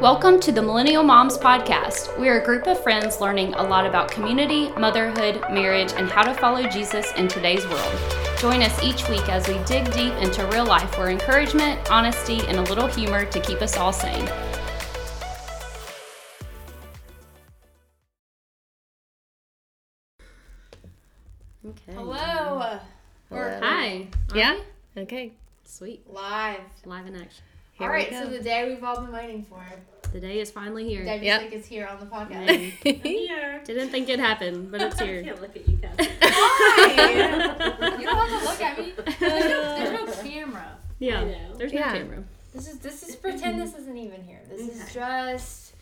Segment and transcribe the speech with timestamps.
[0.00, 2.16] Welcome to the Millennial Moms Podcast.
[2.20, 6.22] We are a group of friends learning a lot about community, motherhood, marriage, and how
[6.22, 8.18] to follow Jesus in today's world.
[8.38, 12.58] Join us each week as we dig deep into real life where encouragement, honesty, and
[12.58, 14.28] a little humor to keep us all sane.
[21.66, 21.92] Okay.
[21.94, 22.78] Hello.
[23.30, 24.06] We're Hi.
[24.32, 24.60] Yeah.
[24.96, 25.32] Okay.
[25.64, 26.08] Sweet.
[26.08, 26.60] live.
[26.86, 27.42] Live in action.
[27.78, 28.24] Here All we right, go.
[28.24, 29.62] so the day we've all been waiting for.
[30.12, 31.04] The day is finally here.
[31.04, 31.40] Debbie Yep.
[31.42, 32.48] Slick is here on the podcast.
[32.48, 32.70] Yay.
[33.26, 33.60] Here.
[33.64, 35.18] Didn't think it'd happen, but it's here.
[35.18, 35.24] I here.
[35.24, 36.08] can't look at you, Kathy.
[36.22, 37.96] Why?
[38.00, 38.94] you don't have to look at me.
[39.20, 40.78] There's no, there's no camera.
[40.98, 41.24] Yeah.
[41.58, 41.92] There's no Yeah.
[41.92, 42.24] camera.
[42.54, 44.40] This is this is pretend this isn't even here.
[44.48, 45.74] This is just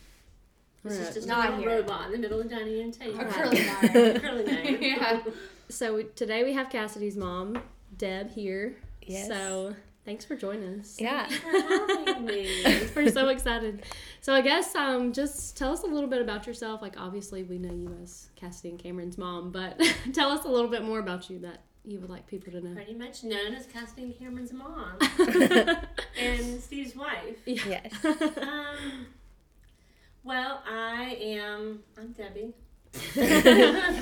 [0.82, 1.80] This is just Not a little here.
[1.82, 3.20] robot in the middle of dining room table.
[3.20, 4.20] a curling iron.
[4.20, 4.82] curling iron.
[4.82, 5.20] yeah.
[5.68, 7.62] So today we have Cassidy's mom,
[7.96, 8.74] Deb, here.
[9.02, 9.28] Yes.
[9.28, 9.74] So
[10.06, 10.96] thanks for joining us.
[10.98, 11.27] Yeah.
[11.27, 12.88] Thank you for having me.
[12.96, 13.83] We're so excited.
[14.23, 16.80] So I guess um, just tell us a little bit about yourself.
[16.80, 19.79] Like obviously we know you as Cassidy and Cameron's mom, but
[20.15, 22.74] tell us a little bit more about you that you would like people to know.
[22.74, 24.96] Pretty much known as Cassidy and Cameron's mom
[26.18, 27.37] and Steve's wife.
[27.45, 27.93] Yes.
[28.04, 29.07] Um,
[30.24, 31.80] well, I am.
[31.98, 32.54] I'm Debbie.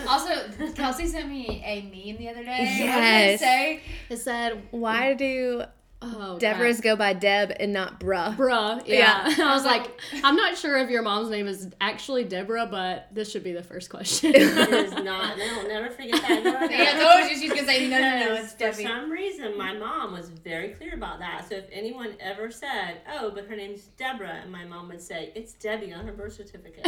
[0.08, 2.58] Also, Kelsey sent me a meme the other day.
[2.60, 3.40] What did it Yes.
[3.40, 3.80] say?
[4.08, 5.64] It said, Why do
[6.04, 8.36] "Oh, Deborah's go by Deb and not bruh?
[8.36, 9.28] Bruh, yeah.
[9.36, 9.48] Yeah.
[9.50, 9.90] I was like,
[10.24, 13.62] I'm not sure if your mom's name is actually Deborah, but this should be the
[13.62, 14.30] first question.
[14.34, 15.36] It is not.
[15.38, 16.42] No, I'll never forget that.
[16.44, 18.34] Never Yeah, I told you she's gonna say no, no, no.
[18.36, 21.48] Because It's for some reason, my mom was very clear about that.
[21.48, 25.32] So if anyone ever said, "Oh, but her name's Deborah," and my mom would say,
[25.34, 26.84] "It's Debbie on her birth certificate,"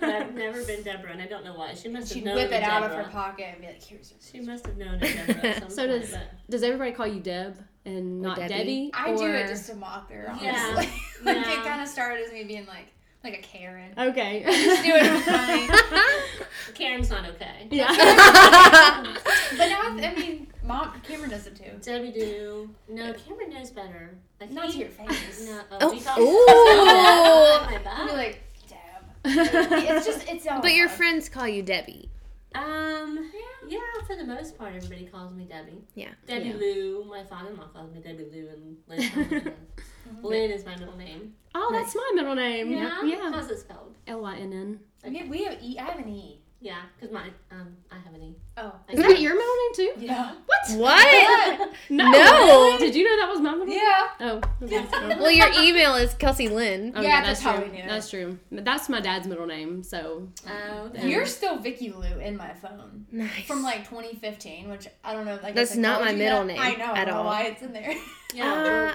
[0.00, 1.74] but I've never been Deborah, and I don't know why.
[1.74, 3.82] She must have She'd known whip it a out of her pocket and be like,
[3.82, 5.46] "Here's your." She must have known a Deborah.
[5.48, 8.54] At some So point, does- but- Does everybody call you Deb and not Debbie?
[8.54, 8.90] Debbie?
[8.94, 10.26] I do it just to mock her.
[10.28, 10.74] Honestly, Yeah.
[10.76, 11.52] like Yeah.
[11.60, 12.86] it kind of started as me being like
[13.24, 13.92] like a Karen.
[13.98, 14.44] Okay.
[14.46, 15.68] Just do it funny.
[16.74, 17.66] Karen's not okay.
[17.68, 17.88] yeah.
[19.56, 21.72] But now, I mean, mom, Cameron does it too.
[21.82, 22.70] Debbie do.
[22.88, 24.14] No, Cameron knows better.
[24.40, 25.44] I Not to your face.
[25.46, 27.66] No, Oh, oh, we ooh.
[27.66, 28.12] my I'd bad.
[28.16, 28.78] like, Deb.
[29.24, 30.60] It's just, it's all.
[30.62, 32.10] But your friends call you Debbie.
[32.54, 33.57] Um, yeah,
[34.06, 35.82] for the most part, everybody calls me Debbie.
[35.94, 36.08] Yeah.
[36.26, 36.56] Debbie Yeah.
[36.56, 37.04] Lou.
[37.04, 39.52] My father-in-law calls me Debbie Lou, and Lynn Lynn.
[40.22, 41.34] Lynn is my middle name.
[41.54, 42.70] oh, that's my middle name.
[42.72, 43.02] Yeah.
[43.04, 43.30] Yeah.
[43.32, 43.94] How's it spelled?
[44.06, 44.80] L Y N N.
[45.04, 45.78] I mean, we have E.
[45.78, 46.40] I have an E.
[46.60, 48.36] Yeah, because my um, I have an E.
[48.56, 48.72] Oh.
[48.90, 50.04] Is that your middle name too?
[50.04, 50.32] Yeah.
[50.44, 50.78] What?
[50.80, 51.70] What?
[51.90, 52.10] No.
[52.10, 52.76] No.
[52.80, 53.78] Did you know that was my middle name?
[53.78, 54.08] Yeah.
[54.20, 54.40] Oh.
[54.64, 54.84] okay.
[55.20, 56.92] well, your email is Kelsey Lynn.
[56.96, 57.70] Oh, Yeah, that's that's how true.
[57.70, 57.88] we knew.
[57.88, 58.38] That's true.
[58.50, 61.08] But That's my dad's middle name, so Oh, okay.
[61.08, 63.44] You're still Vicky Lou in my phone Nice.
[63.46, 65.38] from like 2015, which I don't know.
[65.42, 66.46] I guess That's not my middle that.
[66.46, 66.86] name I know.
[66.92, 67.26] I at don't know all.
[67.26, 67.94] why it's in there.
[68.34, 68.92] yeah.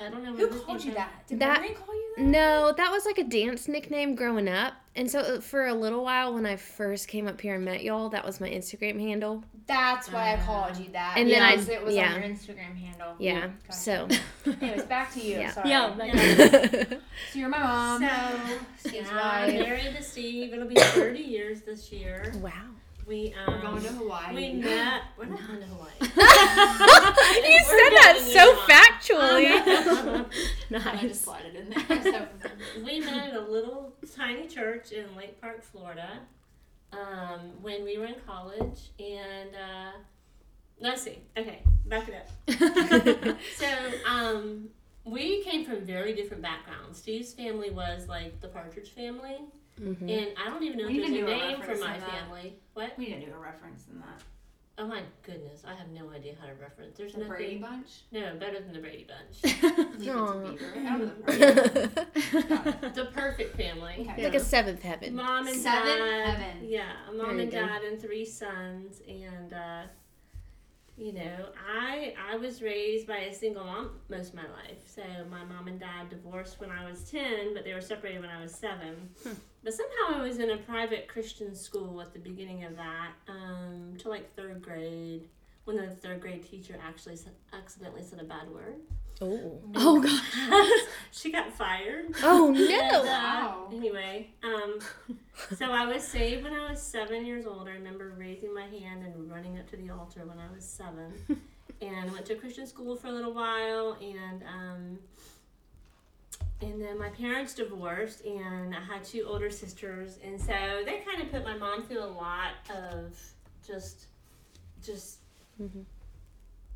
[0.00, 0.94] I don't know Who called you from.
[0.94, 1.26] that?
[1.28, 2.22] Did That- Maureen call you that?
[2.24, 4.74] no, that was like a dance nickname growing up.
[4.96, 7.82] And so uh, for a little while when I first came up here and met
[7.82, 9.42] y'all, that was my Instagram handle.
[9.66, 11.14] That's why I Uh, called you that.
[11.16, 12.12] and then I- because it was yeah.
[12.14, 13.14] on your Instagram handle.
[13.18, 13.48] Yeah.
[13.68, 13.72] Gotcha.
[13.78, 14.08] So
[14.60, 15.38] Anyways, back to you.
[15.38, 15.50] Yeah.
[15.52, 15.68] Sorry.
[15.70, 16.84] Yeah, Yeah.
[17.32, 18.02] So you're my mom.
[18.02, 19.60] So, Steve's yeah, I'm wife.
[19.66, 20.52] married to Steve.
[20.52, 22.32] It'll be 30 years this year.
[22.42, 22.50] wow.
[23.06, 24.34] We um, We're going to Hawaii.
[24.34, 25.02] We met.
[25.18, 25.92] We're not going to Hawaii.
[26.00, 28.56] you We're said that going so in.
[28.70, 29.50] factually.
[30.86, 31.20] I just nice.
[31.20, 32.02] slotted in there.
[32.02, 32.28] So,
[32.84, 36.20] we met at a little tiny church in Lake Park, Florida,
[36.92, 38.90] um, when we were in college.
[38.98, 39.92] And uh,
[40.80, 41.18] let's see.
[41.36, 43.36] Okay, back it up.
[43.56, 43.66] So
[44.08, 44.68] um,
[45.04, 46.98] we came from very different backgrounds.
[46.98, 49.40] Steve's family was like the Partridge family,
[49.80, 50.02] Mhm.
[50.10, 52.58] and I don't even know We if there's a do a name for my family.
[52.74, 52.96] What?
[52.98, 54.22] we didn't do a reference in that.
[54.76, 56.96] Oh my goodness, I have no idea how to reference.
[56.98, 57.30] There's The nothing.
[57.32, 57.86] Brady Bunch.
[58.10, 59.54] No, better than the Brady Bunch.
[59.62, 59.64] Leave
[60.02, 60.50] it to Aw.
[60.50, 60.72] Beaver.
[60.76, 61.28] I don't
[62.82, 63.94] know the perfect family.
[64.00, 64.24] Okay.
[64.24, 65.14] like a seventh heaven.
[65.14, 66.26] Mom and Seven dad.
[66.38, 66.68] heaven.
[66.68, 67.60] Yeah, a mom and go.
[67.66, 69.82] dad and three sons, and uh,
[70.96, 74.78] you know, I I was raised by a single mom most of my life.
[74.86, 78.30] So my mom and dad divorced when I was ten, but they were separated when
[78.30, 79.10] I was seven.
[79.64, 83.94] But somehow I was in a private Christian school at the beginning of that, um,
[83.98, 85.28] to like third grade.
[85.64, 88.76] When the third grade teacher actually said, accidentally said a bad word,
[89.22, 89.60] Oh.
[89.76, 90.86] Oh god.
[91.12, 92.06] she got fired.
[92.22, 93.00] Oh And, no.
[93.00, 93.70] uh, Wow.
[93.72, 94.78] Anyway, um,
[95.56, 97.68] so I was saved when I was seven years old.
[97.68, 101.12] I remember raising my hand and running up to the altar when I was seven,
[101.80, 104.98] and went to Christian school for a little while, and um,
[106.60, 111.22] and then my parents divorced, and I had two older sisters, and so they kind
[111.22, 113.16] of put my mom through a lot of
[113.66, 114.06] just,
[114.84, 115.18] just
[115.60, 115.84] Mhm.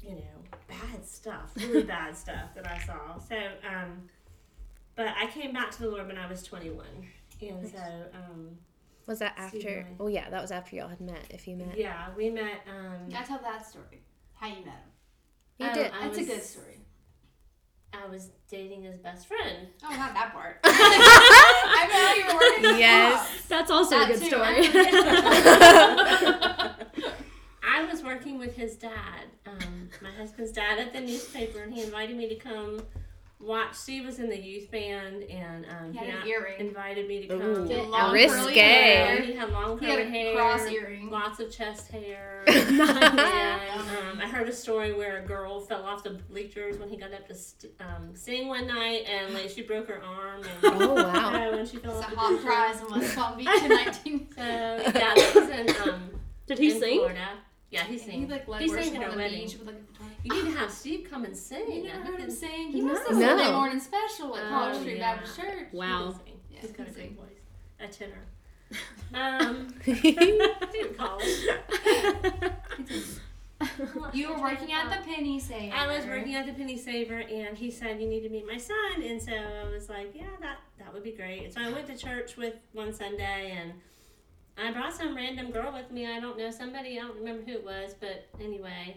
[0.01, 3.19] you know, bad stuff, really bad stuff that I saw.
[3.19, 3.37] So,
[3.69, 4.09] um,
[4.95, 6.87] but I came back to the Lord when I was 21.
[7.41, 7.79] And so,
[8.15, 8.59] um,
[9.07, 9.69] Was that after?
[9.69, 9.91] and I.
[10.01, 11.25] Oh yeah, that was after y'all had met.
[11.31, 12.63] If you met, yeah, we met.
[12.69, 14.03] Um, Yeah, tell that story.
[14.35, 14.91] How you met him.
[15.59, 15.93] you um, did.
[15.93, 16.75] I That's a good story.
[17.93, 19.69] I was dating his best friend.
[19.85, 20.61] Oh, not that part.
[20.65, 22.35] I know you were
[22.69, 22.79] working.
[22.81, 23.47] Yes.
[23.49, 24.69] That's also That a good too, story.
[27.79, 31.83] I was working with his dad, um, my husband's dad, at the newspaper, and he
[31.83, 32.83] invited me to come
[33.39, 33.75] watch.
[33.75, 37.35] Steve was in the youth band, and um, He had an a- invited me to
[37.35, 37.55] Ooh.
[37.55, 37.67] come.
[37.69, 38.37] He had long Risque.
[38.37, 39.23] curly hair.
[39.23, 41.09] he had long He curly had hair, cross earring.
[41.09, 42.43] lots of chest hair.
[42.49, 46.97] and um, I heard a story where a girl fell off the bleachers when he
[46.97, 50.43] got up to st- um, sing one night, and like she broke her arm.
[50.65, 51.33] And, Oh wow.
[51.33, 52.45] uh, when she fell It's a off the hot bleachers.
[52.45, 53.69] prize in West Palm Beach in
[54.15, 54.29] 19.
[54.35, 56.11] So yeah, that was in um,
[56.49, 56.99] Did he in sing?
[56.99, 57.29] Florida.
[57.71, 58.29] Yeah, he He sang.
[58.29, 59.45] like like He worship sang at on the wedding.
[59.45, 60.07] beach with like a guitar.
[60.25, 61.71] You need to have Steve come and sing.
[61.71, 62.73] You never I heard him think sing?
[62.73, 62.93] He No.
[62.93, 63.53] was the Sunday No.
[63.53, 65.15] morning special at College Oh, Street yeah.
[65.15, 65.67] Baptist Church.
[65.73, 66.11] Wow.
[66.13, 66.41] can sing.
[66.51, 67.41] Yeah, He's got a he great voice,
[67.81, 68.25] a tenor.
[69.15, 71.47] Um, in college.
[74.13, 75.75] You were working at the penny saver.
[75.75, 78.57] I was working at the Penny Saver, and he said you need to meet my
[78.59, 81.45] son, and so I was like, yeah, that that would be great.
[81.45, 83.73] And so I went to church with one Sunday, and
[84.61, 86.07] I brought some random girl with me.
[86.07, 86.99] I don't know somebody.
[86.99, 88.97] I don't remember who it was, but anyway.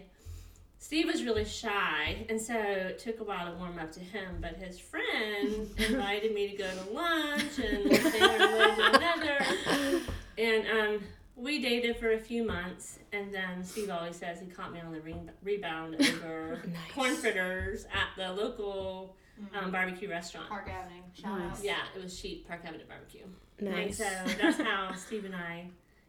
[0.78, 4.38] Steve was really shy, and so it took a while to warm up to him.
[4.40, 10.00] But his friend invited me to go to lunch and one led to another.
[10.38, 11.02] And um,
[11.36, 14.92] we dated for a few months, and then Steve always says he caught me on
[14.92, 15.14] the re-
[15.44, 16.92] rebound over Nice.
[16.92, 19.14] corn fritters at the local
[19.54, 20.48] um, barbecue restaurant.
[20.48, 21.00] Park Avenue.
[21.14, 21.58] Shout Nice.
[21.58, 21.64] out.
[21.64, 22.46] Yeah, it was cheap.
[22.48, 23.26] Park Avenue Barbecue.
[23.60, 24.00] Nice.
[24.00, 25.66] And so that's how Steve and I,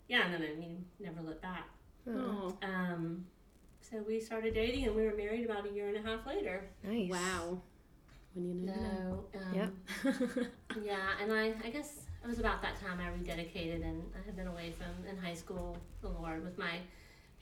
[0.08, 1.68] yeah, and then I mean, never looked back.
[2.08, 3.26] Oh, Oh, Um,
[3.82, 6.64] so we started dating, and we were married about a year and a half later.
[6.84, 7.10] nice.
[7.10, 7.60] wow.
[8.34, 9.26] When you know.
[9.34, 10.48] So, um, Yep.
[10.84, 14.36] Yeah, and I, I guess it was about that time I rededicated, and I had
[14.36, 16.80] been away from in high school, the Lord, with my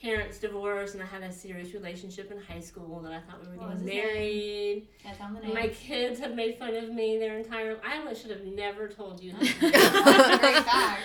[0.01, 3.47] parents' divorced and I had a serious relationship in high school that I thought we
[3.49, 4.87] were oh, What was getting married.
[5.05, 5.53] Yeah, tell him the name.
[5.53, 7.73] My kids have made fun of me their entire.
[7.75, 7.83] Life.
[7.83, 9.33] I should have never told you.
[9.39, 11.01] That's a great fact.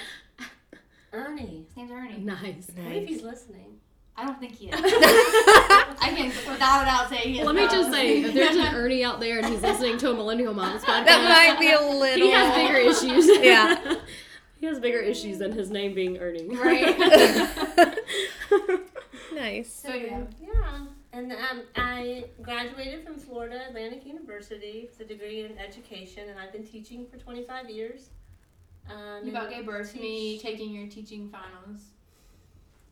[1.12, 1.66] Ernie.
[1.68, 2.18] His name's Ernie.
[2.18, 2.70] nice.
[2.74, 3.78] What if he's listening?
[4.18, 4.74] I don't think he is.
[4.82, 7.46] I can without a doubt say he is.
[7.46, 10.14] Let me just say, if there's an Ernie out there and he's listening to a
[10.14, 12.26] Millennial Moms podcast, That might be a little.
[12.26, 13.28] he has bigger issues.
[13.44, 13.96] Yeah.
[14.58, 16.48] He has bigger issues than his name being Ernie.
[16.56, 16.96] Right.
[19.34, 19.72] nice.
[19.72, 20.22] so yeah.
[20.40, 20.86] Yeah.
[21.12, 26.52] And um, I graduated from Florida Atlantic University with a degree in education, and I've
[26.52, 28.10] been teaching for 25 years.
[28.90, 31.80] Um, You about and gave birth to me teach- taking your teaching finals.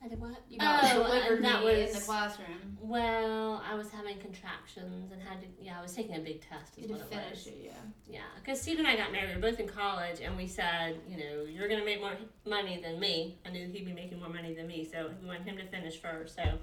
[0.04, 0.42] I did what?
[0.50, 2.76] You about Oh, delivered that me in was- the classroom.
[2.80, 5.46] Well, I was having contractions and had to.
[5.58, 6.76] Yeah, I was taking a big test.
[6.78, 7.46] Is You what it finish was.
[7.46, 7.72] it, yeah.
[8.06, 9.30] Yeah, because Steve and I got married.
[9.30, 12.80] We were both in college, and we said, you know, you're gonna make more money
[12.82, 13.38] than me.
[13.46, 15.96] I knew he'd be making more money than me, so we wanted him to finish
[15.98, 16.36] first.
[16.36, 16.58] So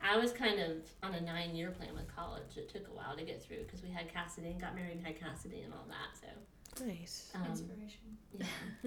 [0.00, 2.56] I was kind of on a nine-year plan with college.
[2.56, 5.04] It took a while to get through because we had Cassidy and got married and
[5.04, 6.16] had Cassidy and all that.
[6.16, 6.28] So
[6.80, 7.30] Nice.
[7.34, 8.00] um, Inspiration.
[8.38, 8.46] yeah.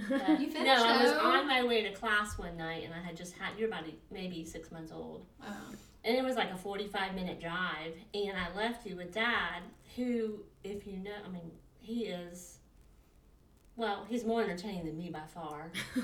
[0.09, 3.01] But, You finished, no, I was on my way to class one night, and I
[3.01, 3.57] had just had.
[3.57, 5.25] You're about maybe six months old.
[5.43, 5.53] Oh.
[6.03, 7.93] And it was like a 45 minute drive.
[8.13, 9.61] And I left you with dad,
[9.95, 12.57] who, if you know, I mean, he is,
[13.75, 15.71] well, he's more entertaining than me by far.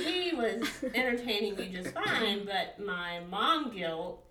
[0.00, 4.29] So he was entertaining me just fine, but my mom guilt, Aw.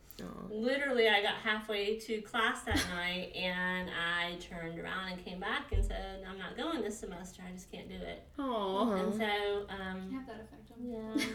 [0.49, 5.71] Literally, I got halfway to class that night and I turned around and came back
[5.71, 7.41] and said, I'm not going this semester.
[7.47, 8.23] I just can't do it.
[8.39, 8.91] Aw.
[8.93, 10.91] And so, You um, have that effect on me.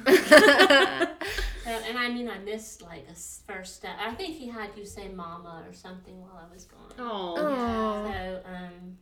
[0.07, 1.07] yeah.
[1.65, 3.97] So, and I mean, I missed like a s- first step.
[3.99, 6.93] I think he had you say "mama" or something while I was gone.
[6.99, 7.37] Aw.
[7.39, 8.13] Aw.
[8.13, 8.99] So, um,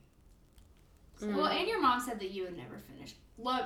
[1.17, 3.15] so Well, and your mom said that you would never finish.
[3.37, 3.65] Love,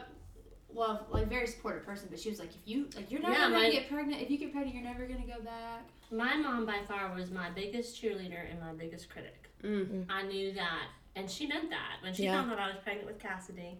[0.74, 3.40] love, like very supportive person, but she was like, if you like, you're never Yeah,
[3.48, 4.20] gonna my- get pregnant.
[4.22, 5.82] If you get pregnant, you're never gonna go back.
[6.10, 9.50] my mom by far was my biggest cheerleader and my biggest critic.
[9.64, 10.06] Mm.
[10.08, 12.32] I knew that, and she meant that when she Yeah.
[12.40, 13.78] found out I was pregnant with Cassidy,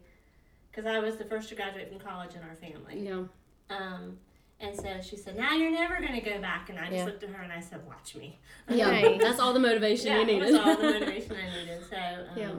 [0.71, 3.01] because I was the first to graduate from college in our family.
[3.01, 3.25] Yeah.
[3.71, 4.19] Um,
[4.59, 7.05] and so she said, "Now you're never gonna go back." And I just Yeah.
[7.05, 8.39] looked at her and I said, "Watch me."
[8.69, 9.19] Yeah.
[9.21, 11.85] That's all the motivation yeah, you that That's all the motivation I needed.
[11.91, 12.55] So um, Yeah.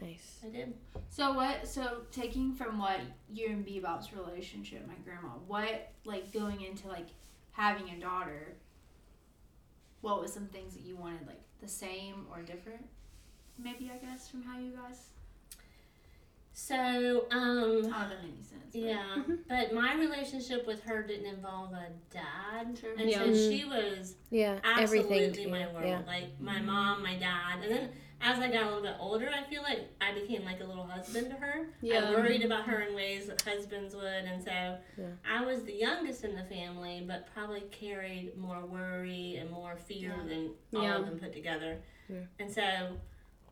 [0.00, 0.38] Nice.
[0.44, 0.74] I did.
[1.10, 1.66] So what?
[1.68, 3.00] So taking from what
[3.32, 7.08] you and Bebop's relationship, my grandma, what like going into like
[7.52, 8.54] having a daughter.
[10.00, 12.86] What was some things that you wanted like the same or different?
[13.58, 15.08] Maybe I guess from how you guys.
[16.52, 18.72] So um, Not that any sense.
[18.72, 22.94] but- Yeah, but my relationship with her didn't involve a dad, True.
[22.98, 23.18] and Yeah.
[23.24, 24.58] so she was Yeah.
[24.64, 25.44] absolutely Everything.
[25.44, 25.86] to my world.
[25.86, 26.02] Yeah.
[26.06, 27.90] Like my mom, my dad, and then
[28.22, 30.86] as I got a little bit older, I feel like I became like a little
[30.86, 31.66] husband to her.
[31.80, 32.08] Yeah.
[32.08, 32.90] I worried about her mm-hmm.
[32.90, 35.06] in ways that husbands would, and so Yeah.
[35.28, 40.14] I was the youngest in the family, but probably carried more worry and more fear
[40.18, 40.28] Yeah.
[40.28, 40.98] than all Yeah.
[40.98, 41.78] of them put together.
[42.08, 42.24] Yeah.
[42.38, 42.98] And so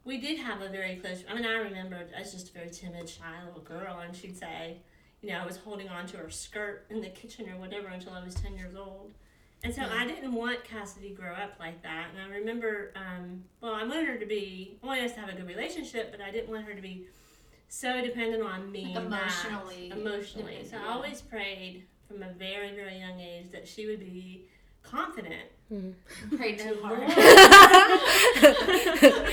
[0.04, 1.24] we did have a very close.
[1.28, 4.36] I mean, I remember I was just a very timid, shy little girl, and she'd
[4.36, 4.82] say,
[5.22, 8.12] you know, I was holding on to her skirt in the kitchen or whatever until
[8.12, 9.14] I was ten years old.
[9.64, 12.08] And so I didn't want Cassidy to grow up like that.
[12.12, 15.28] And I remember, um, well, I wanted her to be, I wanted us to have
[15.30, 17.06] a good relationship, but I didn't want her to be
[17.68, 18.94] so dependent on me.
[18.94, 20.66] Like emotionally emotionally.
[20.70, 24.46] So I always prayed from a very, very young age that she would be
[24.88, 25.50] confident.
[26.36, 27.00] Pray too And hard.
[27.00, 27.08] you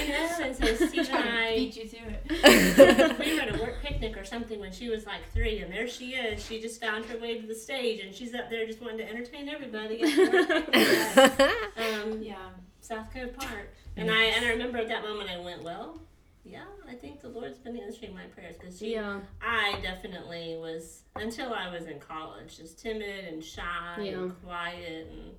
[0.09, 3.19] know, and so Steve and I, beat you to it.
[3.19, 5.87] we were at a work picnic or something when she was like three, and there
[5.87, 6.45] she is.
[6.45, 9.09] She just found her way to the stage, and she's up there just wanting to
[9.09, 10.01] entertain everybody.
[10.03, 12.35] At work um, Yeah.
[12.81, 13.73] South Cove Park.
[13.97, 16.01] And I and I remember at that moment I went, well,
[16.43, 19.21] yeah, I think the Lord's been answering my prayers because she, Yeah.
[19.41, 23.63] I definitely was until I was in college, just timid and shy
[24.01, 24.11] Yeah.
[24.19, 25.31] and quiet, and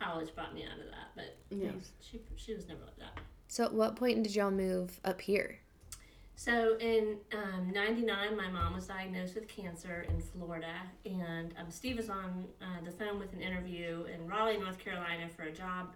[0.00, 1.10] college brought me out of that.
[1.14, 1.72] But Yeah.
[2.00, 3.18] she she was never like that.
[3.48, 5.58] so at what point did y'all move up here?
[6.36, 11.98] So in um, '99, my mom was diagnosed with cancer in Florida, and um, Steve
[11.98, 15.88] was on uh, the phone with an interview in Raleigh, North Carolina, for a job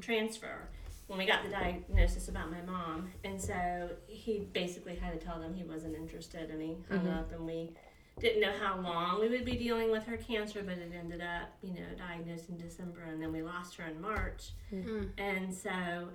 [0.00, 0.68] transfer.
[1.06, 5.38] When we got the diagnosis about my mom, and so he basically had to tell
[5.38, 7.72] them he wasn't interested, and he hung up, and we
[8.20, 11.48] didn't know how long we would be dealing with her cancer, but it ended up,
[11.62, 15.10] you know, diagnosed in December, and then we lost her in March, Mm.
[15.18, 15.70] and so,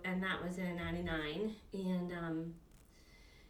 [0.06, 2.54] and that was in '99, and um,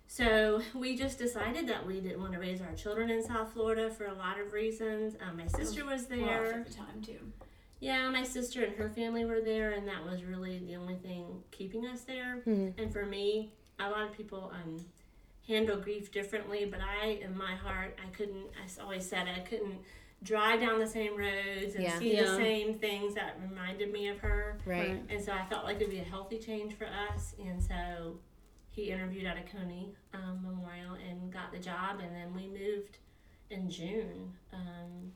[0.08, 3.89] so we just decided that we didn't want to raise our children in South Florida
[3.91, 5.15] for a lot of reasons.
[5.22, 6.53] Um, my sister was Rough there.
[6.60, 7.20] at the time too.
[7.79, 11.44] Yeah, my sister and her family were there, and that was really the only thing
[11.51, 12.41] keeping us there.
[12.46, 12.74] Mhm.
[12.77, 14.84] And for me, a lot of people um,
[15.50, 18.46] handle grief differently, but I, in my heart, I couldn't.
[18.56, 19.79] I always said I couldn't
[20.22, 21.98] drive down the same roads and Yeah.
[22.00, 22.22] see Yeah.
[22.22, 24.60] the same things that reminded me of her.
[24.65, 25.01] Right.
[25.10, 27.36] And so I felt like it would be a healthy change for us.
[27.39, 28.20] And so
[28.70, 32.00] he interviewed at Oconee um, Memorial and got the job.
[32.01, 32.98] And then we moved
[33.50, 34.34] in June.
[34.53, 35.13] Um,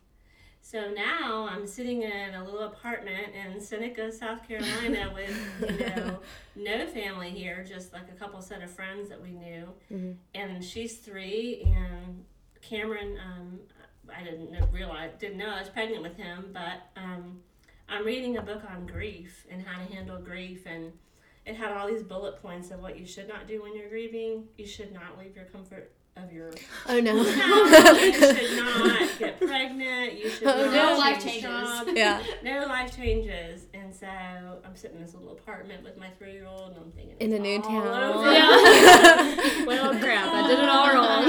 [0.66, 6.20] so now I'm sitting in a little apartment in Seneca, South Carolina with, you know,
[6.56, 9.68] no family here, just like a couple set of friends that we knew.
[9.92, 10.16] Mhm.
[10.34, 12.24] And she's three, and
[12.62, 13.60] Cameron, um,
[14.16, 17.42] I didn't know, realize, didn't know I was pregnant with him, but um,
[17.90, 20.94] I'm reading a book on grief and how to handle grief, and
[21.46, 24.46] it had all these bullet points of what you should not do when you're grieving.
[24.58, 26.52] You should not leave your comfort of your
[26.88, 27.14] Oh no.
[27.16, 30.14] you should not get pregnant.
[30.20, 30.98] You should Oh, no.
[30.98, 31.42] Life changes.
[31.44, 31.92] jobs.
[31.94, 32.22] yeah.
[32.44, 34.08] No life changes, and so
[34.66, 37.62] I'm sitting in this little apartment with my three-year-old, and I'm thinking In it's new
[37.62, 37.84] town.
[38.34, 39.66] Yeah.
[39.66, 40.34] well, crap.
[40.34, 41.26] I did it all I wrong.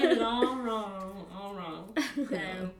[0.00, 1.94] did it all wrong, all wrong.
[2.16, 2.70] So,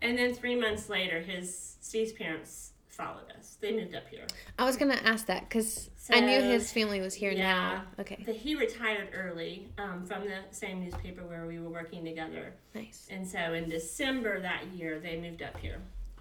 [0.00, 3.56] and then three months later, his Steve's parents followed us.
[3.60, 4.26] They moved up here.
[4.58, 7.42] I was gonna ask that because I knew his family was here yeah.
[7.42, 7.82] now.
[8.00, 8.22] Okay.
[8.24, 13.06] The, he retired early um, from the same newspaper where we were working together, Nice.
[13.10, 15.78] and so in December that year, they moved up here.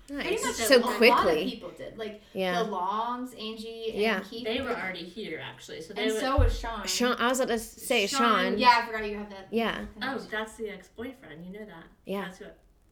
[0.07, 0.43] Pretty Nice.
[0.43, 1.49] much So a lot of quickly.
[1.49, 1.97] people did.
[1.97, 2.63] Like Yeah.
[2.63, 4.19] the Longs, Angie, and Yeah.
[4.21, 4.43] Keith.
[4.45, 6.19] They were already here actually, so they and were.
[6.19, 6.85] so was Sean.
[6.85, 7.15] Sean.
[7.17, 8.57] I was about to say Sean, Sean.
[8.57, 9.47] Yeah, I forgot you have that.
[9.51, 9.85] Yeah.
[10.01, 11.45] Oh, that's the ex-boyfriend.
[11.45, 11.83] You know that.
[12.05, 12.23] Yeah.
[12.25, 12.45] That's who.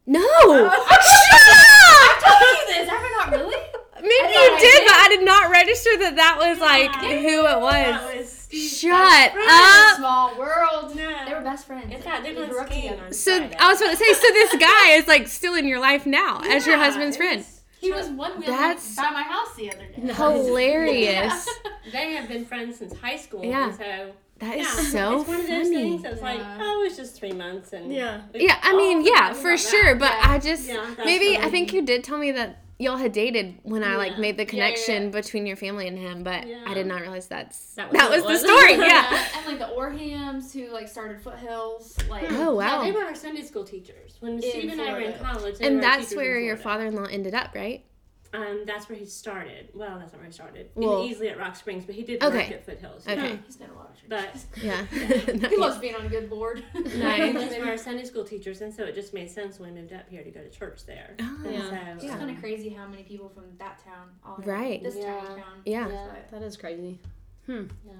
[0.05, 0.19] No.
[1.01, 2.89] I told you this.
[2.89, 3.55] Have I not really?
[4.01, 4.85] Maybe you did, did.
[4.85, 8.15] but I did not register that that was like who it was.
[8.15, 9.47] Was Shut best friend.
[9.49, 9.97] up.
[9.97, 10.95] Small world.
[10.95, 11.25] No.
[11.25, 11.93] They were best friends.
[11.93, 13.03] In fact, they're They grew up together.
[13.05, 13.55] on So Friday.
[13.59, 16.41] I was about to say, so this guy is like still in your life now
[16.45, 17.39] as your husband's friend.
[17.39, 20.13] was- He was one wheel That's- by my house the other day.
[20.13, 21.47] Hilarious.
[21.91, 23.43] They have been friends since high school.
[23.43, 23.65] Yeah.
[23.69, 25.75] And so That is yeah, so it's one of those funny.
[25.75, 26.57] things that's like, Yeah.
[26.61, 28.21] oh, it was just three months, and Yeah.
[28.35, 29.95] Yeah, I oh, mean, yeah, for sure.
[29.95, 29.99] that.
[29.99, 30.31] But Yeah.
[30.33, 33.83] I just Yeah, maybe I think you did tell me that y'all had dated when
[33.83, 35.09] I like made the Yeah, yeah, connection yeah.
[35.09, 38.41] between your family and him, but I did not realize that's That that was was,
[38.41, 38.71] the story.
[38.73, 38.79] Yeah.
[39.11, 42.83] Yeah, and like the Orhams who like started Foothills, like Oh Yeah, wow.
[42.83, 45.57] they were our Sunday school teachers when Steve and I were in college.
[45.59, 47.83] they and were that's where your father-in-law ended up, right?
[48.31, 49.69] Um, that's where he started.
[49.73, 50.69] Well, that's not where he started.
[50.75, 52.37] Well- in Easley at Rock Springs, but he did Okay.
[52.37, 53.07] work at Foothills.
[53.07, 53.39] Okay.
[53.45, 54.45] he's done a lot of But churches.
[54.63, 54.85] Yeah.
[55.49, 56.63] he loves being on a good board.
[56.97, 57.33] Nice.
[57.33, 59.93] those were our Sunday school teachers, and so it just made sense when we moved
[59.93, 61.15] up here to go to church there.
[61.19, 61.69] Oh, And Yeah.
[61.69, 64.45] so, It's just um, kind of crazy how many people from that town, all have
[64.47, 64.83] Right.
[64.83, 65.15] This Yeah.
[65.21, 65.61] tiny town.
[65.65, 65.87] Yeah.
[65.87, 66.99] But- That is crazy.
[67.47, 67.63] Hmm.
[67.85, 67.93] Yeah.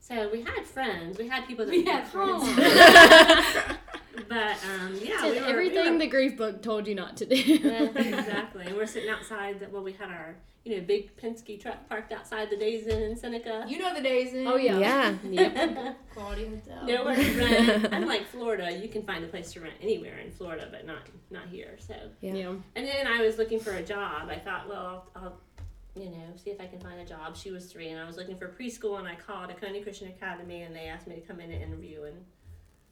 [0.00, 1.18] So we had friends.
[1.18, 3.78] We had people that We we had could friends.
[4.16, 4.24] On.
[4.28, 7.16] But um, yeah, Did we were, everything we were, the grief book told you not
[7.18, 7.34] to do.
[7.96, 8.66] Exactly.
[8.66, 9.60] And we're sitting outside.
[9.60, 13.02] The, well, we had our you know big Penske truck parked outside the Days Inn
[13.02, 13.64] in Seneca.
[13.68, 14.78] You know the Days Inn Oh yeah.
[14.78, 15.14] Yeah.
[15.24, 15.96] Yep.
[16.14, 16.86] quality hotel.
[16.86, 17.88] Nowhere to rent.
[17.92, 21.48] Unlike Florida, you can find a place to rent anywhere in Florida, but not not
[21.48, 21.76] here.
[21.78, 22.34] So, Yeah.
[22.34, 22.54] Yeah.
[22.76, 24.28] and then I was looking for a job.
[24.28, 25.40] I thought, well, I'll, I'll
[25.94, 27.36] you know see if I can find a job.
[27.36, 30.62] She was three, and I was looking for preschool, and I called Oconee Christian Academy,
[30.62, 32.16] and they asked me to come in and interview, and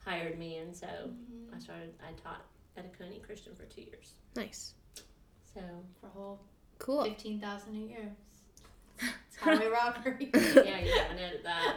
[0.05, 0.87] hired me, and so
[1.55, 1.93] I started.
[2.03, 2.45] I taught
[2.77, 4.13] at Oconee Christian for two years.
[4.37, 4.75] Nice.
[5.55, 5.61] So
[6.01, 6.41] for a whole
[6.79, 7.05] Cool.
[7.05, 8.13] fifteen thousand a year.
[9.29, 10.31] It's highway robbery.
[10.35, 11.77] yeah, you haven't edited that.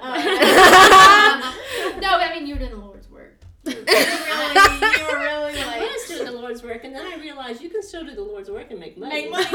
[2.01, 3.39] no, I mean you were doing the Lord's work.
[3.65, 7.15] You were really, you were really I was doing the Lord's work, and then I
[7.15, 9.29] realized you can still do the Lord's work and make money.
[9.29, 9.45] make money.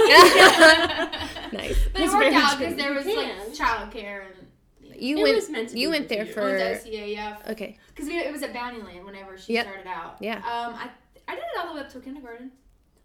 [1.53, 1.77] Nice.
[1.93, 4.48] But it worked out because there was You like childcare and
[5.01, 5.37] You It went.
[5.37, 6.43] was meant to you be went there for.
[6.43, 7.37] oh, it's SCA, yeah.
[7.49, 7.77] Okay.
[7.89, 9.67] Because it was at Bountyland whenever she Yep.
[9.67, 10.17] started out.
[10.21, 10.37] Yeah.
[10.39, 10.91] Um, I
[11.29, 12.51] I did it all the way up to kindergarten.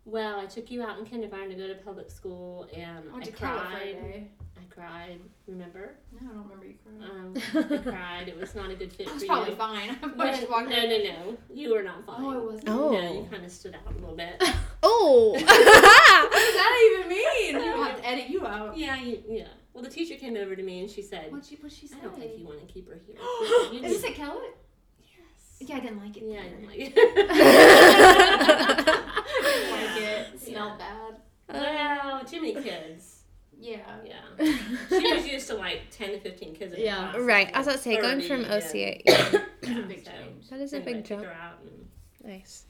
[0.05, 3.21] Well, I took you out in kindergarten to go to public school, and I I
[3.21, 4.27] to Kellett for a cried.
[4.75, 4.81] Day.
[4.81, 5.19] I cried.
[5.47, 5.95] Remember?
[6.19, 7.11] No, I don't remember you crying.
[7.11, 7.33] Um,
[7.87, 8.27] I cried.
[8.27, 9.29] It was not a good fit I for was you.
[9.29, 9.89] probably fine.
[10.03, 10.89] I No, just walked no, in.
[10.89, 11.37] no, no.
[11.53, 12.23] You were not fine.
[12.23, 12.69] Oh, it wasn't.
[12.69, 12.91] Oh.
[12.91, 14.41] No, you kind of stood out a little bit.
[14.85, 15.29] Oh.
[15.31, 17.55] What does that even mean?
[17.65, 18.75] You have to edit you out.
[18.77, 19.47] yeah, you, yeah.
[19.73, 21.95] Well, the teacher came over to me and she said, What'd she, what'd she say?
[22.01, 23.15] "I don't think you want to keep her here."
[23.71, 24.57] You Is this need- at Kellett?
[24.99, 25.69] Yes.
[25.69, 26.23] Yeah, I didn't like it.
[26.27, 26.95] Yeah, I didn't like it.
[26.95, 27.17] didn't
[29.71, 30.27] like it.
[30.33, 31.15] It smelled bad.
[31.49, 33.12] wow, too many kids.
[33.63, 33.77] Yeah.
[34.05, 34.57] Yeah.
[34.89, 37.11] She was used to like 10 to 15 kids in her Yeah.
[37.11, 37.21] class.
[37.23, 37.49] right.
[37.53, 38.45] I was about to say going from.
[38.45, 39.01] OCA.
[39.05, 39.39] Yeah.
[39.61, 40.49] It's a big So, change.
[40.49, 41.25] That is a anyway, big took jump.
[41.25, 41.87] her out and-
[42.31, 42.65] Nice.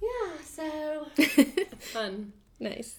[0.00, 1.06] Yeah, so
[1.78, 2.32] Fun.
[2.60, 2.98] nice.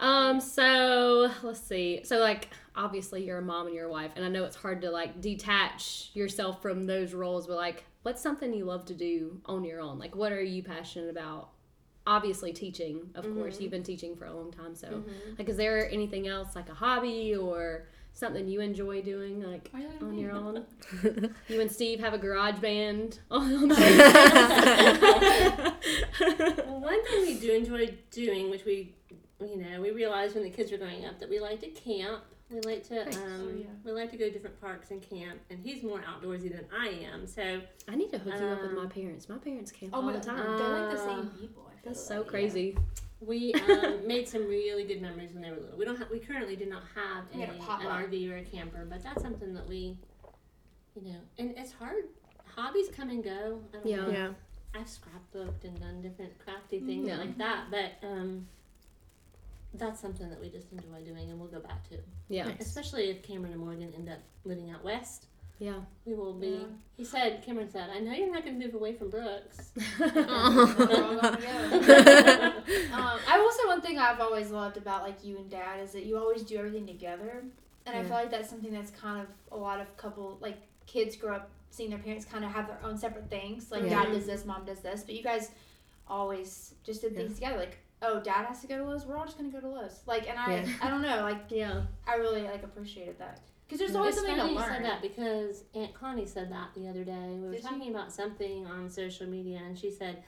[0.00, 2.00] Um, so let's see.
[2.04, 4.82] So like obviously you're a mom and you're a wife, and I know it's hard
[4.82, 9.40] to like detach yourself from those roles, but like what's something you love to do
[9.46, 9.98] on your own?
[9.98, 11.50] Like what are you passionate about?
[12.06, 13.60] Obviously teaching, of course.
[13.60, 15.04] You've been teaching for a long time, so
[15.38, 19.70] like is there anything else like a hobby or something you enjoy doing like
[20.02, 20.64] on your own?
[21.48, 23.50] You and Steve have a garage band well,
[26.80, 28.94] one thing we do enjoy doing, which we,
[29.40, 32.22] you know, we realized when the kids were growing up that we like to camp.
[32.50, 33.66] We like to, um, Oh, yeah.
[33.84, 35.40] we like to go to different parks and camp.
[35.48, 38.72] And he's more outdoorsy than I am, so I need to hook you up with
[38.72, 39.26] my Um, parents.
[39.28, 40.58] My parents camp Oh all my the time.
[40.58, 41.70] they're like the same people.
[41.82, 42.26] I feel That's so like.
[42.28, 42.76] crazy.
[43.20, 45.76] we um, made some really good memories when they were little.
[45.78, 47.60] We don't, have, we currently do not have a, a an
[48.10, 49.96] RV or a camper, but that's something that we,
[50.94, 52.04] you know, and it's hard.
[52.54, 53.60] Hobbies come and go.
[53.72, 53.96] I don't Yeah.
[53.96, 54.10] know.
[54.10, 54.28] Yeah.
[54.74, 57.18] I've scrapbooked and done different crafty things Yeah.
[57.18, 58.46] like that, but um,
[59.74, 61.98] that's something that we just enjoy doing and we'll go back to.
[62.28, 62.44] Yeah.
[62.48, 62.60] Nice.
[62.60, 65.26] Especially if Cameron and Morgan end up living out west.
[65.62, 65.74] Yeah.
[66.04, 66.48] We will be.
[66.48, 66.64] Yeah.
[66.96, 69.70] He said, Cameron said, I know you're not going to move away from Brooks.
[69.98, 72.52] We're all gonna go.
[72.92, 75.92] Um, I will say one thing I've always loved about like you and Dad is
[75.92, 77.44] that you always do everything together,
[77.86, 81.14] and I feel like that's something that's kind of a lot of couple like kids
[81.16, 83.70] grow up seeing their parents kind of have their own separate things.
[83.70, 84.02] Like Yeah.
[84.04, 85.50] Dad does this, Mom does this, but you guys
[86.08, 87.56] always just did things together.
[87.58, 90.00] Like oh, Dad has to go to Lowe's, we're all just gonna go to Lowe's.
[90.06, 90.68] Like, and I Yeah.
[90.82, 91.82] I don't know, like Yeah.
[92.06, 93.40] I really like appreciated that
[93.72, 96.50] because there's mm, always it's something funny to you said that because Aunt Connie said
[96.52, 97.28] that the other day.
[97.34, 97.66] We were Did she?
[97.68, 100.22] talking about something on social media, and she said,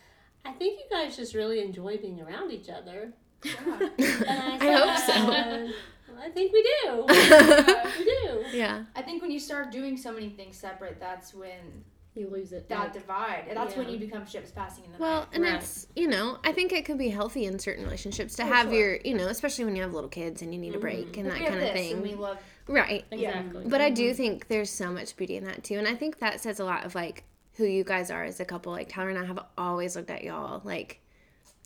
[0.45, 3.13] I think you guys just really enjoy being around each other.
[3.45, 3.53] Yeah.
[3.99, 5.13] And I hope so.
[5.33, 5.75] said,
[6.21, 7.05] I think we do.
[7.13, 7.91] Yeah.
[7.99, 8.45] we do.
[8.57, 8.85] yeah.
[8.95, 12.69] I think when you start doing so many things separate, that's when You lose it.
[12.69, 13.45] that like- divide.
[13.49, 15.29] And that's when you become ships passing in the Well, night.
[15.33, 15.55] and Right.
[15.55, 18.67] it's you know, I think it can be healthy in certain relationships to Oh, have
[18.69, 18.75] sure.
[18.79, 21.21] your you know, especially when you have little kids and you need a break mm-hmm.
[21.21, 22.03] and Like, that kind of this, and thing.
[22.03, 23.05] we love Right.
[23.11, 23.65] Exactly.
[23.67, 24.17] But I do mm-hmm.
[24.17, 25.79] think there's so much beauty in that too.
[25.79, 27.25] And I think that says a lot of like
[27.55, 28.73] who you guys are as a couple.
[28.73, 31.01] Like Tyler and I have always looked at y'all like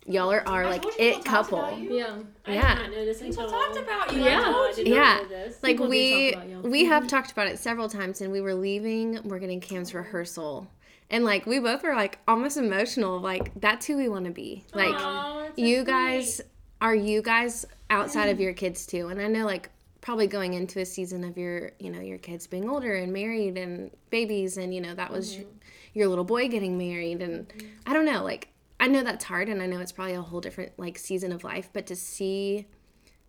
[0.07, 1.59] y'all are our like it couple.
[1.79, 2.17] Yeah.
[2.47, 2.75] I Yeah.
[2.75, 4.23] did not know this People until talked about you.
[4.23, 4.41] Yeah.
[4.41, 4.95] I told did you.
[4.95, 5.23] not Yeah.
[5.23, 5.63] know this.
[5.63, 7.09] Like People we talk we have mm-hmm.
[7.09, 10.67] talked about it several times and we were leaving Morgan and Cam's rehearsal.
[11.11, 14.65] And like we both were like almost emotional, like that's who we want to be.
[14.75, 16.41] Like Aw, that's so you guys
[16.81, 20.81] are you guys outside of your kids too and i know like probably going into
[20.81, 24.75] a season of your you know your kids being older and married and babies and
[24.75, 25.59] you know that was your, mm-hmm.
[25.95, 27.67] your little boy getting married and mm-hmm.
[27.87, 28.49] i don't know like
[28.81, 31.45] i know that's hard and i know it's probably a whole different like season of
[31.45, 32.67] life but to see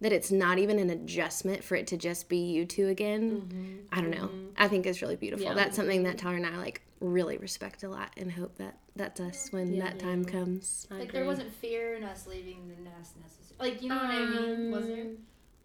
[0.01, 3.75] that it's not even an adjustment for it to just be you two again mm-hmm.
[3.91, 5.55] i don't know i think is really beautiful Yeah.
[5.55, 9.19] that's something that tyler and i like really respect a lot and hope that that's
[9.21, 9.85] us when Yeah.
[9.85, 13.71] that time comes I Like there wasn't fear in us leaving the nest necessarily.
[13.71, 14.65] Like you know what I mean?
[14.67, 15.05] Um, was there?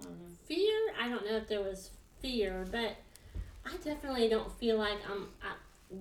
[0.06, 0.12] Um,
[0.46, 0.92] Fear?
[1.00, 1.90] I don't know if there was
[2.20, 2.96] fear, but
[3.66, 5.28] I definitely don't feel like I'm.
[5.42, 5.54] I,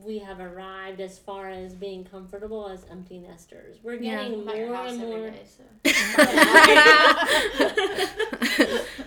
[0.06, 3.78] we have arrived as far as being comfortable as empty nesters.
[3.84, 5.30] We're getting I'm at your more and more.
[5.30, 5.64] day, so.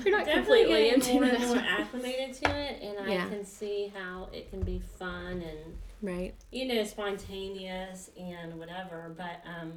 [0.05, 1.13] You're not Definitely completely empty.
[1.15, 1.55] more and nester.
[1.57, 3.27] more acclimated to it, and Yeah.
[3.27, 6.35] I can see how it can be fun and right.
[6.53, 9.13] you know spontaneous and whatever.
[9.17, 9.73] But um,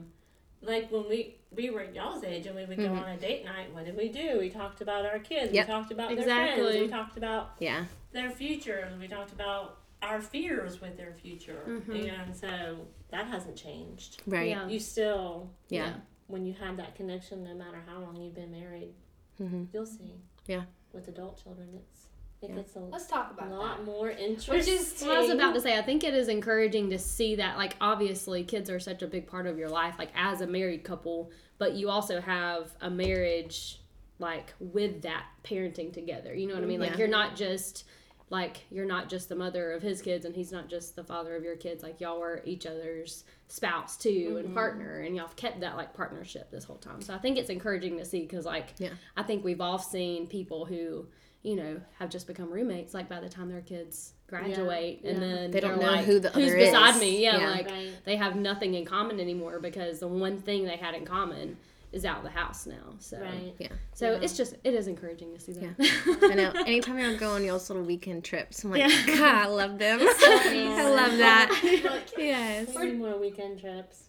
[0.62, 3.02] like when we we were y'all's age and we would go Mhm.
[3.02, 4.38] on a date night, what did we do?
[4.40, 5.52] We talked about our kids.
[5.52, 5.66] Yep.
[5.68, 6.76] We talked about their friends.
[6.80, 7.86] We talked about Yeah.
[8.12, 8.96] their futures.
[9.00, 12.08] We talked about our fears with their future, Mhm.
[12.12, 14.22] and so that hasn't changed.
[14.28, 14.50] Right.
[14.50, 14.68] Yeah.
[14.68, 15.96] You still, Yeah.
[16.28, 18.94] when you have that connection, no matter how long you've been married,
[19.40, 20.22] hmm you'll see.
[20.46, 20.66] Yeah.
[20.94, 22.09] With adult children, it's
[22.42, 22.56] it Yeah.
[22.58, 23.86] gets a Let's talk about lot that.
[23.86, 24.56] more interesting.
[24.56, 27.36] Which is Well, I was about to say, I think it is encouraging to see
[27.36, 30.48] that, like, obviously, kids are such a big part of your life, like, as a
[30.48, 33.82] married couple, but you also have a marriage,
[34.20, 36.34] like, with that parenting together.
[36.34, 36.80] You know what I mean?
[36.80, 37.00] Like, Yeah.
[37.00, 37.84] you're not just,
[38.30, 41.36] like, you're not just the mother of his kids and he's not just the father
[41.36, 41.84] of your kids.
[41.84, 44.54] Like, y'all were each other's spouse, too, and mm-hmm.
[44.54, 47.02] partner, and y'all have kept that, like, partnership this whole time.
[47.02, 48.92] So I think it's encouraging to see because, like, Yeah.
[49.18, 51.08] I think we've all seen people who,
[51.44, 55.26] you know, have just become roommates like by the time their kids graduate and Yeah.
[55.28, 57.02] then They don't know like, who the who's other beside is.
[57.02, 57.24] me.
[57.24, 57.50] Yeah, Yeah.
[57.52, 57.92] like Right.
[58.06, 61.58] they have nothing in common anymore because the one thing they had in common
[61.92, 62.94] is out of the house now.
[63.00, 63.56] So Right.
[63.58, 63.70] Yeah.
[63.96, 64.20] so Yeah.
[64.22, 65.76] it's just it is encouraging to see that.
[66.30, 66.52] I know.
[66.68, 69.06] Anytime I go on y'all's little weekend trips, I'm like, Yeah.
[69.08, 70.00] God, I love them.
[70.04, 72.12] I love that.
[72.18, 72.76] yes.
[72.76, 74.09] We more weekend trips.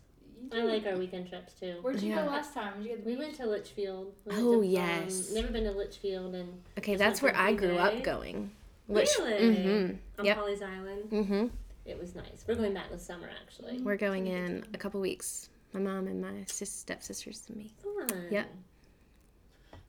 [0.53, 1.79] I like our weekend trips too.
[1.83, 2.25] Where'd you Yeah.
[2.25, 2.83] go last time?
[2.83, 4.13] Did you go to the We went to Litchfield.
[4.25, 5.33] We went Oh, to, um, yes.
[5.33, 8.05] never been to Litchfield and Okay, that's where I three grew up days?
[8.05, 8.51] going.
[8.89, 9.97] really Mm-hmm.
[10.19, 10.37] on Yep.
[10.39, 11.11] Pawleys Island.
[11.11, 11.47] Mm-hmm.
[11.87, 12.45] It was nice.
[12.47, 13.81] We're going back this summer actually.
[13.83, 15.49] We're going in a couple weeks.
[15.73, 17.73] My mom and my sis- stepsisters and me.
[17.83, 18.27] Fun.
[18.31, 18.49] Yep.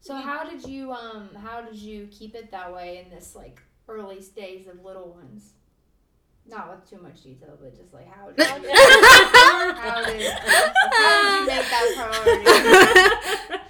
[0.02, 3.62] So how did you um how did you keep it that way in this like
[3.88, 5.54] early stage of little ones?
[6.48, 8.72] Not with too much detail, but just like how did how did,
[9.78, 10.28] how did you
[11.48, 13.62] make that priority?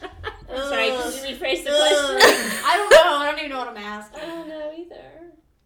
[0.50, 2.62] I'm sorry, can you rephrase the question?
[2.66, 3.18] I don't know.
[3.18, 4.20] I don't even know what I'm I asking.
[4.22, 5.12] don't know either.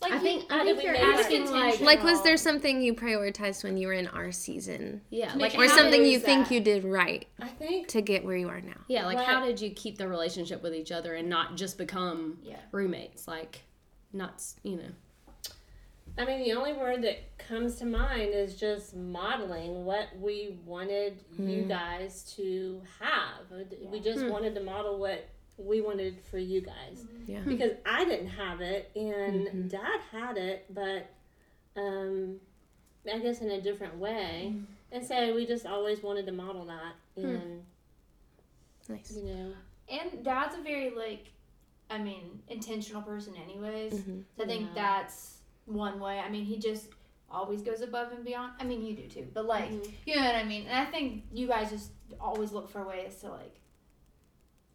[0.01, 1.79] Like I you, think, I think you're asking like?
[1.79, 5.01] Like, was there something you prioritized when you were in our season?
[5.09, 6.53] yeah like Or something you think that?
[6.53, 8.75] you did right I think to get where you are now?
[8.87, 11.77] yeah like What- how did you keep the relationship with each other and not just
[11.77, 12.57] become Yeah.
[12.71, 13.61] roommates like
[14.13, 14.89] not you know
[16.17, 21.19] I mean, the only word that comes to mind is just modeling what we wanted
[21.37, 21.67] you Hmm.
[21.67, 23.67] guys to have.
[23.81, 24.29] We just Hmm.
[24.29, 25.25] wanted to model what
[25.57, 27.05] we wanted for you guys.
[27.27, 27.41] Yeah.
[27.45, 29.69] Because I didn't have it and Mhm.
[29.69, 31.07] dad had it, but
[31.77, 32.39] um,
[33.11, 34.53] I guess in a different way.
[34.53, 34.63] Mm-hmm.
[34.93, 36.95] And so we just always wanted to model that.
[37.17, 37.25] Hmm.
[37.27, 37.65] And,
[38.87, 39.11] Nice.
[39.17, 39.53] you know,
[39.89, 41.25] And dad's a very like,
[41.89, 43.93] I mean, intentional person, anyways.
[43.93, 44.23] Mhm.
[44.37, 44.73] So I think Yeah.
[44.73, 45.34] that's
[45.65, 46.19] one way.
[46.19, 46.87] I mean, he just
[47.29, 48.53] always goes above and beyond.
[48.59, 49.91] I mean, you do too, but like, Mhm.
[50.05, 50.67] you know what I mean.
[50.67, 53.59] And I think you guys just always look for ways to like,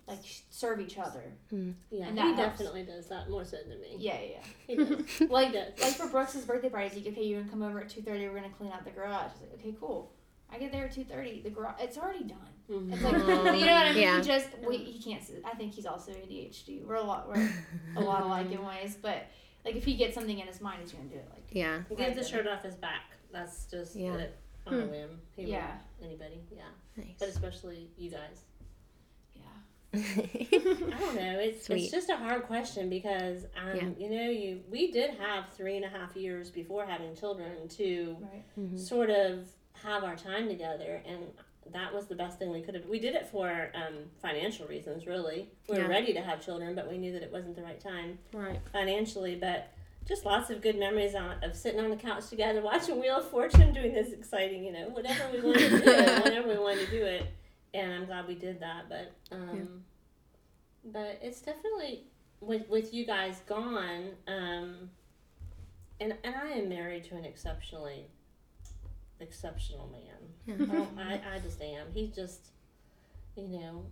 [0.09, 0.19] like
[0.51, 1.23] serve each other.
[1.51, 2.37] yeah, And he helps.
[2.39, 3.95] definitely does that more so than me.
[3.99, 4.43] Yeah, yeah.
[4.67, 5.21] He does.
[5.31, 5.81] Like, He does.
[5.81, 8.29] like for Brooks's birthday parties, you could pay you and come over at two thirty.
[8.29, 9.31] We're gonna clean out the garage.
[9.33, 10.13] It's like, okay, cool.
[10.53, 11.41] I get there at two thirty.
[11.43, 12.39] The garage, it's already done.
[12.69, 12.93] Mhm.
[12.93, 14.03] It's like, you know what I mean?
[14.03, 14.17] Yeah.
[14.21, 15.23] He just, we, he can't.
[15.45, 16.85] I think he's also ADHD.
[16.85, 17.49] We're a lot, we're
[17.97, 19.27] a lot alike in ways, but
[19.65, 21.29] like if he gets something in his mind, he's gonna do it.
[21.31, 21.83] Like, Yeah.
[21.89, 23.13] He gets the shirt off his back.
[23.33, 24.15] That's just Yeah.
[24.17, 24.91] it on a Hmm.
[24.91, 25.21] whim.
[25.37, 25.79] He Yeah.
[25.99, 27.05] would- anybody, yeah.
[27.19, 28.43] But especially you guys.
[29.35, 29.43] yeah.
[29.95, 31.39] I don't know.
[31.41, 31.83] It's Sweet.
[31.85, 33.89] it's just a hard question because um, Yeah.
[33.99, 38.17] you know, you we did have three and a half years before having children to
[38.21, 38.45] Right.
[38.59, 38.79] Mhm.
[38.79, 41.33] sort of have our time together and
[41.73, 45.07] that was the best thing we could have we did it for um, financial reasons
[45.07, 45.87] really we were Yeah.
[45.89, 49.37] ready to have children but we knew that it wasn't the right time right financially,
[49.37, 49.73] but
[50.09, 53.29] just lots of good memories on, of sitting on the couch together, watching Wheel of
[53.29, 55.85] Fortune, doing this exciting, you know, whatever we wanted to do,
[56.25, 57.27] whenever we wanted to do it.
[57.75, 58.89] And I'm glad we did that.
[58.89, 59.85] But um,
[60.87, 62.05] but it's definitely
[62.41, 64.07] with with you guys gone.
[64.27, 64.91] Um,
[66.01, 68.07] and and I am married to an exceptionally
[69.21, 70.59] exceptional man.
[70.61, 71.87] I, don't, I, I just am.
[71.93, 72.49] He's just,
[73.37, 73.87] you know.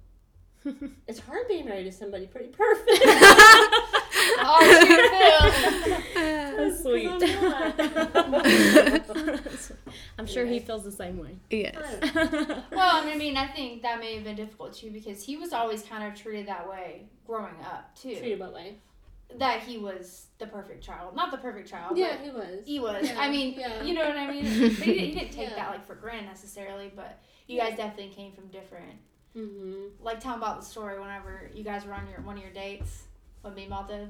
[1.06, 3.04] It's hard being married to somebody pretty perfect.
[4.40, 6.02] Oh.
[6.14, 7.08] That's sweet.
[7.08, 8.50] I'm not.
[10.18, 11.76] i'm sure he feels the same way yes.
[12.72, 15.82] well, I mean, I think that may have been difficult too because he was always
[15.82, 18.16] kind of treated that way growing up too.
[18.16, 18.78] Treated what way?
[19.36, 21.98] That he was the perfect child, not the perfect child.
[21.98, 22.60] Yeah, but he was.
[22.66, 23.06] he was.
[23.08, 23.82] Yeah, I mean, yeah.
[23.82, 24.44] you know what I mean.
[24.44, 25.56] But he, didn't- he didn't take Yeah.
[25.56, 26.90] that like for granted necessarily.
[26.94, 28.96] But you guys definitely came from different.
[29.36, 30.02] Mm-hmm.
[30.02, 32.52] Like, tell 'em about the story whenever you guys were on your one of your
[32.52, 33.02] dates
[33.44, 34.08] with me, Malta.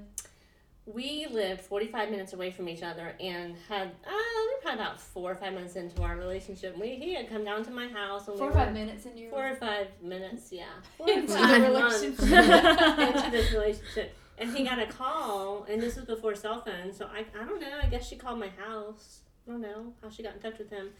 [0.86, 4.98] we lived 45 minutes away from each other and had, uh, we were probably about
[5.00, 6.78] four or five months into our relationship.
[6.78, 8.26] We, he had come down to my house.
[8.28, 10.64] And Four we or five minutes in your Four or five minutes, yeah.
[10.96, 13.16] Four or into five the months relationship.
[13.16, 14.16] into this relationship.
[14.38, 17.60] And he got a call, and this was before cell phones, so I, I don't
[17.60, 17.78] know.
[17.82, 19.20] I guess she called my house.
[19.46, 20.90] I don't know how she got in touch with him,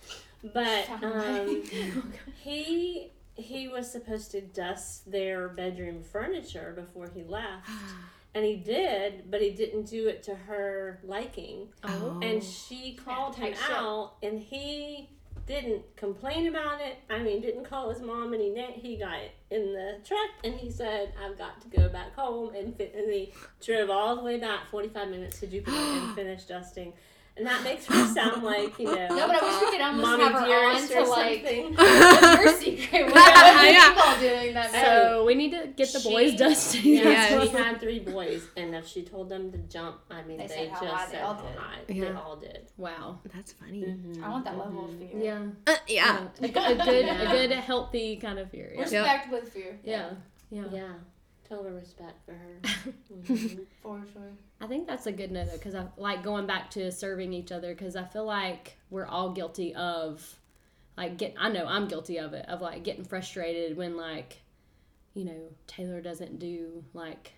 [0.55, 1.63] but um,
[2.43, 7.69] he he was supposed to dust their bedroom furniture before he left,
[8.35, 11.69] and he did, but he didn't do it to her liking.
[11.85, 12.19] Oh.
[12.23, 13.77] And she called him tight ship.
[13.77, 15.11] out, and he
[15.49, 16.99] didn't complain about it.
[17.09, 19.19] I mean, didn't call his mom, and he he got
[19.51, 23.11] in the truck, and he said, "I've got to go back home," and fi- and
[23.11, 23.33] he
[23.65, 26.93] drove all the way back, forty five minutes to Jupiter, and finished dusting.
[27.39, 30.03] And that makes her sound like you know, No, but I wish we could almost
[30.09, 31.75] mommy have her on dearest to or like something.
[31.77, 33.07] what's your secret.
[33.15, 33.95] What are Yeah.
[33.95, 34.85] you all doing that night?
[34.85, 36.85] So we need to get the boys She- dusting.
[36.85, 37.43] Yeah, Yes.
[37.51, 40.55] she had three boys, and if she told them to jump, I mean, They they,
[40.55, 41.57] said just said all how did.
[41.59, 41.79] high.
[41.89, 42.05] Yeah.
[42.07, 42.67] They all did.
[42.77, 43.21] Wow.
[43.33, 43.83] That's funny.
[43.85, 44.99] Mhm, I want that level of mhm.
[45.13, 45.23] fear.
[45.23, 45.73] Yeah.
[45.73, 46.27] Uh, yeah.
[46.43, 47.23] A, g- a good, Yeah.
[47.23, 48.73] a good, healthy kind of fear.
[48.75, 48.81] Yeah.
[48.83, 49.79] Respect with fear.
[49.85, 50.11] Yeah.
[50.51, 50.65] Yeah.
[50.73, 50.89] Yeah,
[51.49, 52.61] total respect for her.
[53.13, 53.61] Mhm.
[53.83, 54.33] For sure.
[54.61, 57.53] I think that's a good note though, because I like going back to serving each
[57.53, 60.39] other because I feel like we're all guilty of,
[60.97, 61.35] like, get.
[61.39, 64.39] I know I'm guilty of it of like getting frustrated when like,
[65.15, 67.33] you know, Taylor doesn't do like,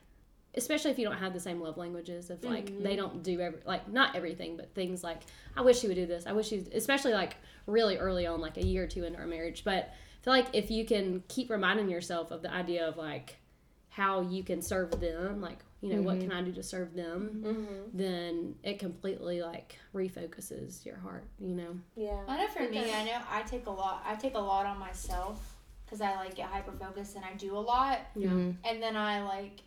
[0.55, 2.31] especially if you don't have the same love languages.
[2.31, 5.21] of like they don't do every like not everything, but things like
[5.57, 6.27] I wish he would do this.
[6.27, 9.27] I wish he, especially like really early on, like a year or two into our
[9.27, 9.63] marriage.
[9.65, 13.37] But I feel like if you can keep reminding yourself of the idea of like
[14.01, 17.43] how you can serve them, like you know what can I do to serve them
[17.43, 17.91] Mhm.
[17.95, 21.73] then it completely like refocuses your heart, you know.
[21.97, 22.23] Yeah.
[22.29, 24.03] I know for me, I know I take a lot.
[24.07, 27.57] I take a lot on myself because I like get hyper focused and I do
[27.57, 28.29] a lot, Yeah.
[28.31, 28.57] Mhm.
[28.65, 29.61] and then I like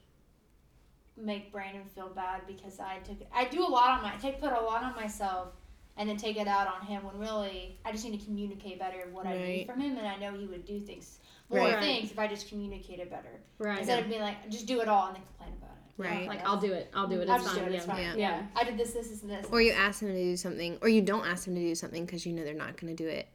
[1.15, 3.17] make Brandon feel bad because I took.
[3.33, 4.13] I do a lot on my.
[4.13, 5.53] I take put a lot on myself.
[5.95, 9.07] And then take it out on him when really I just need to communicate better
[9.11, 11.19] what I need from him, and I know he would do things
[11.53, 11.79] more Right.
[11.79, 13.79] things if I just communicated better Right.
[13.79, 16.01] instead of being like just do it all and then complain about it.
[16.01, 16.27] Right.
[16.27, 16.89] like I'll do it.
[16.93, 17.29] I'll do it.
[17.29, 17.65] I'll It's just fine.
[17.65, 17.73] do it.
[17.73, 17.77] yeah.
[17.77, 18.01] It's fine.
[18.03, 18.13] Yeah.
[18.15, 18.41] Yeah.
[18.55, 19.45] I did this, this, this, and this.
[19.51, 22.05] Or you ask them to do something, or you don't ask them to do something
[22.05, 23.27] because you know they're not going to do it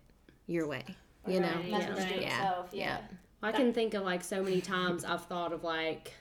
[0.46, 0.84] your way.
[1.26, 1.46] You know?
[1.48, 1.70] Right.
[1.70, 2.16] That's Yeah.
[2.16, 2.20] Yeah.
[2.20, 2.68] yourself.
[2.72, 2.84] Yeah.
[2.84, 2.98] Yeah.
[3.42, 6.12] I can think of like so many times I've thought of like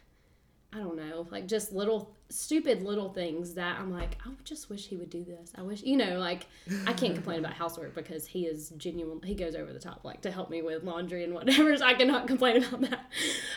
[0.73, 4.87] I don't know, like just little stupid little things that I'm like, I just wish
[4.87, 5.51] he would do this.
[5.55, 6.45] I wish you know, like
[6.85, 10.21] I can't complain about housework because he is genuine he goes over the top like
[10.21, 13.11] to help me with laundry and whatever, so I cannot complain about that.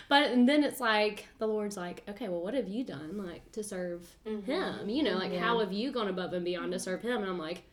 [0.09, 3.51] But and then it's like the Lord's like, Okay, well what have you done like
[3.53, 4.51] to serve mm-hmm.
[4.51, 4.89] him?
[4.89, 7.23] You know, like how have you gone above and beyond to serve him?
[7.23, 7.65] And I'm like,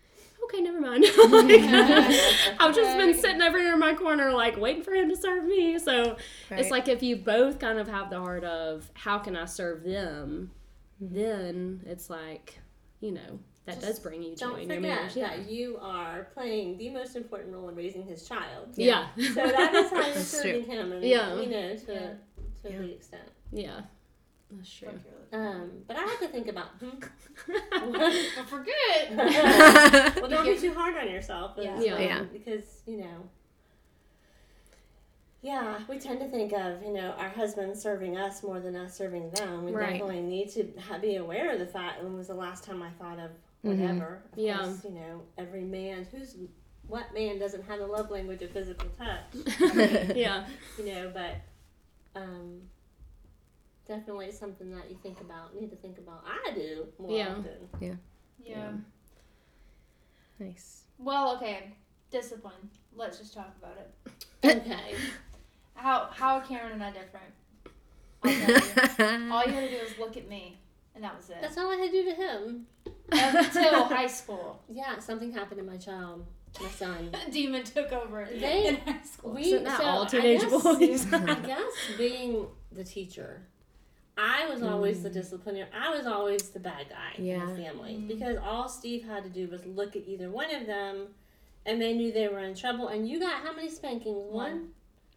[0.45, 1.04] Okay, never mind.
[1.17, 5.15] Like, I've just been sitting over here in my corner, like waiting for him to
[5.15, 5.78] serve me.
[5.80, 6.17] So
[6.52, 9.84] it's like if you both kind of have the heart of how can I serve
[9.84, 10.52] them,
[11.00, 12.58] then it's like,
[13.02, 15.15] you know, that does bring you joy Don't in your forget marriage.
[15.15, 15.36] Yeah.
[15.38, 18.69] that you are playing the most important role in raising his child.
[18.76, 19.08] Yeah.
[19.17, 21.36] So that is how you're That's serving him, and Yeah.
[21.36, 22.13] you know, to Yeah.
[22.63, 22.78] to Yeah.
[22.80, 23.30] the extent.
[23.52, 23.82] Yeah.
[24.51, 24.89] That's true.
[25.33, 26.67] Um, but I have to think about.
[26.79, 26.99] Hmm?
[27.91, 29.17] But for good.
[29.17, 31.55] well, don't be too hard on yourself.
[31.57, 31.79] Yeah.
[31.79, 31.99] Yeah.
[31.99, 32.23] Yeah.
[32.31, 33.29] Because you know.
[35.41, 38.95] Yeah, we tend to think of you know our husbands serving us more than us
[38.97, 39.65] serving them.
[39.65, 39.93] We Right.
[39.93, 42.03] definitely need to ha- be aware of the fact.
[42.03, 43.31] When was the last time I thought of
[43.65, 43.81] Mm-hmm.
[43.81, 44.21] whatever?
[44.33, 44.57] Of Yeah.
[44.60, 46.36] course, you know every man who's
[46.88, 49.45] what man doesn't have the love language of physical touch.
[50.15, 50.45] yeah.
[50.77, 51.36] you know, but
[52.15, 52.62] um,
[53.88, 56.23] definitely something that you think about, need to think about.
[56.26, 57.30] I do more Yeah.
[57.32, 57.45] often.
[57.80, 57.93] Yeah.
[58.43, 58.56] Yeah.
[58.56, 58.71] yeah.
[60.39, 60.84] Nice.
[60.97, 61.73] Well, okay.
[62.12, 62.69] Discipline.
[62.95, 64.58] Let's just talk about it.
[64.62, 64.95] Okay.
[65.76, 67.34] How how are Karen and I different?
[68.26, 69.32] You.
[69.32, 70.58] All you had to do was look at me,
[70.95, 71.38] and that was it.
[71.39, 72.65] That's all I had to do to him.
[73.12, 76.26] Until high school, Yeah, something happened to my child,
[76.60, 77.12] my son.
[77.32, 79.34] demon took over They- in high school.
[79.34, 81.13] We Isn't that so all I teenage guess- boys?
[81.13, 83.43] I guess being the teacher,
[84.17, 85.69] I was always the disciplinarian.
[85.80, 89.47] I was always the bad guy in the family because all Steve had to do
[89.47, 91.08] was look at either one of them,
[91.65, 92.88] and they knew they were in trouble.
[92.88, 94.32] And you got how many spankings?
[94.32, 94.69] One.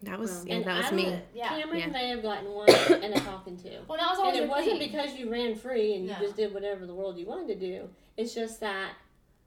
[0.03, 1.19] That was Well, yeah, and that was I me.
[1.35, 1.49] Yeah.
[1.49, 1.87] Cameron Yeah.
[1.89, 2.71] may have gotten one
[3.03, 3.71] and a talking to.
[3.87, 4.91] Well, that was And always it wasn't thing.
[4.93, 6.19] because you ran free and you No.
[6.21, 7.89] just did whatever the world you wanted to do.
[8.17, 8.93] It's just that,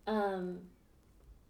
[0.06, 0.60] um,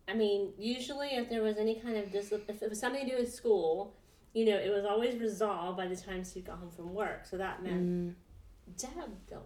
[0.08, 3.12] I mean, usually if there was any kind of discipline, if it was something to
[3.12, 3.94] do with school,
[4.34, 7.26] you know, it was always resolved by the time Steve got home from work.
[7.30, 8.14] So that meant Mm,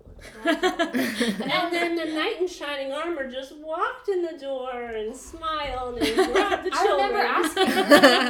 [0.05, 1.41] with it.
[1.41, 6.15] and then the knight in shining armor just walked in the door and smiled and
[6.31, 6.71] grabbed the children.
[6.73, 7.65] I remember asking,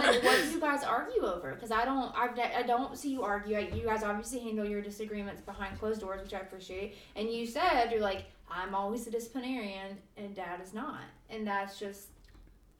[0.05, 1.53] like, what do you guys argue over?
[1.53, 3.55] Because I don't, I, I don't see you argue.
[3.57, 6.95] Like, you guys obviously handle your disagreements behind closed doors, which I appreciate.
[7.15, 11.77] And you said you're like, I'm always the disciplinarian, and Dad is not, and that's
[11.77, 12.07] just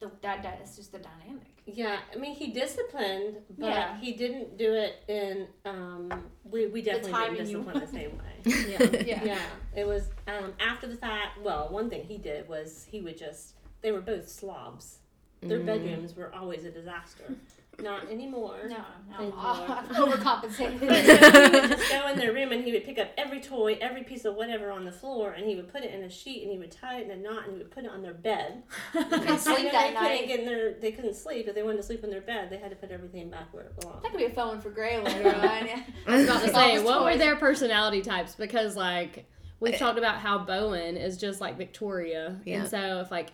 [0.00, 1.46] the that that is just the dynamic.
[1.66, 3.98] Yeah, I mean, he disciplined, but Yeah.
[4.00, 5.46] he didn't do it in.
[5.64, 8.34] Um, we we definitely timing didn't you discipline the same way.
[8.68, 9.00] Yeah.
[9.04, 9.24] Yeah.
[9.24, 9.38] yeah,
[9.76, 11.42] it was um, after the fact.
[11.42, 13.54] Well, one thing he did was he would just.
[13.80, 14.98] They were both slobs.
[15.40, 15.66] Their Mm.
[15.66, 17.36] bedrooms were always a disaster.
[17.80, 18.56] Not anymore.
[18.68, 18.76] No,
[19.08, 20.80] no, Thank I'm overcompensated.
[20.88, 23.78] But he would just go in their room and he would pick up every toy,
[23.80, 26.42] every piece of whatever on the floor, and he would put it in a sheet
[26.42, 28.14] and he would tie it in a knot and he would put it on their
[28.14, 28.64] bed.
[28.92, 30.10] couldn't And sleep then that they night.
[30.10, 32.50] couldn't get in their, they couldn't sleep if they wanted to sleep in their bed.
[32.50, 34.02] They had to put everything back where it belonged.
[34.02, 35.66] that could be a fun one for Gray later on.
[35.66, 35.82] Yeah.
[36.08, 38.34] I was about to say, Office what were their personality types?
[38.34, 39.26] Because like
[39.60, 39.78] we've eh.
[39.78, 42.60] talked about how Bowen is just like Victoria, Yeah.
[42.62, 43.28] and so if like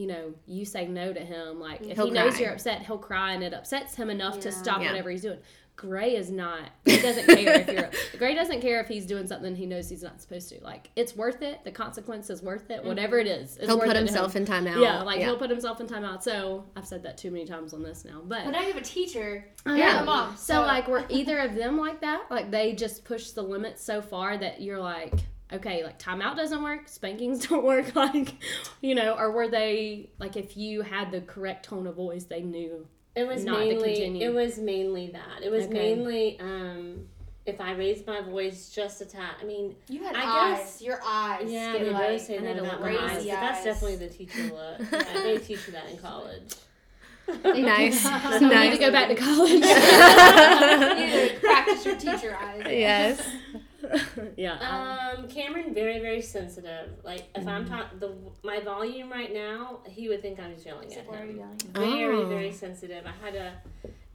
[0.00, 2.40] you know you say no to him, like if He'll he knows cry.
[2.44, 4.88] you're upset, he'll cry, and it upsets him enough to stop Yeah.
[4.88, 5.38] whatever he's doing.
[5.76, 6.60] Gray is not.
[6.84, 7.90] He doesn't care if you're.
[8.18, 10.62] Gray doesn't care if he's doing something he knows he's not supposed to.
[10.62, 11.64] Like it's worth it.
[11.64, 12.84] The consequence is worth it.
[12.84, 13.28] Whatever mm-hmm.
[13.28, 14.42] it is, it's He'll worth put it himself him.
[14.42, 14.82] in timeout.
[14.82, 16.22] Yeah, like he'll put himself in timeout.
[16.22, 18.76] So I've said that too many times on this now, but But now you have
[18.76, 19.46] a teacher.
[19.66, 19.98] I Yeah, know.
[20.00, 20.36] my mom.
[20.36, 22.24] So like were either of them like that?
[22.30, 25.14] Like they just push the limits so far that you're like,
[25.52, 28.34] okay, like timeout doesn't work, spankings don't work, like
[28.80, 32.42] you know, or were they like if you had the correct tone of voice, they
[32.42, 32.86] knew.
[33.16, 35.42] It was not mainly it was mainly that.
[35.42, 35.74] It was Okay.
[35.74, 37.08] mainly um,
[37.44, 39.32] if I raised my voice just a tad.
[39.40, 40.58] I mean, you had I eyes.
[40.58, 41.50] guess- Your eyes.
[41.50, 43.96] yeah, get they like, both say I that about my at eyes, but that's definitely
[43.96, 44.80] the teacher look.
[44.92, 46.54] Yeah, they teach you that in college.
[47.44, 48.02] Nice.
[48.02, 49.50] So we need to go back to college.
[49.52, 52.62] you need to practice your teacher eyes.
[52.66, 53.28] yes.
[54.36, 55.12] yeah.
[55.16, 56.90] um, Cameron very very sensitive.
[57.04, 60.92] Like if I'm talking the my volume right now, he would think I'm just yelling
[60.94, 61.38] at Why are you him.
[61.38, 61.58] yelling?
[62.02, 62.26] Very Oh.
[62.28, 63.04] very sensitive.
[63.06, 63.52] I had to,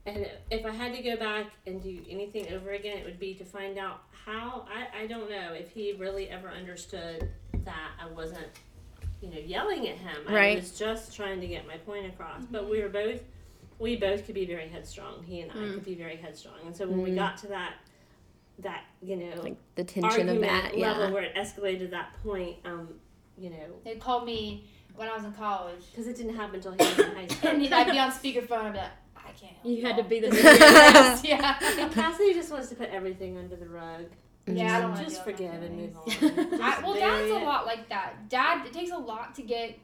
[0.05, 3.33] and if I had to go back and do anything over again, it would be
[3.35, 7.29] to find out how I I don't know if he really ever understood
[7.65, 8.47] that I wasn't,
[9.21, 10.17] you know, yelling at him.
[10.27, 10.57] Right.
[10.57, 12.43] I was just trying to get my point across.
[12.51, 13.21] But we were both.
[13.77, 15.23] We both could be very headstrong.
[15.25, 15.73] He and I Mm.
[15.73, 17.73] could be very headstrong, and so when we got to that,
[18.59, 20.77] that you know, Like the tension of argument that.
[20.77, 21.11] level Yeah.
[21.11, 22.89] where it escalated to that point, um,
[23.37, 24.65] you know, They called me
[24.95, 27.49] when I was in college, because it didn't happen until he was in high school.
[27.51, 28.65] and I'd be on speakerphone.
[28.65, 29.53] I'd be like, I can't.
[29.53, 31.57] help you had to be the Yes, yeah.
[31.79, 34.05] And Cassidy just wants to put everything under the rug.
[34.47, 36.61] Yeah, I don't just forgive and move on.
[36.61, 38.29] I, well, dad's a lot like that.
[38.29, 39.79] Dad, it takes a lot to get.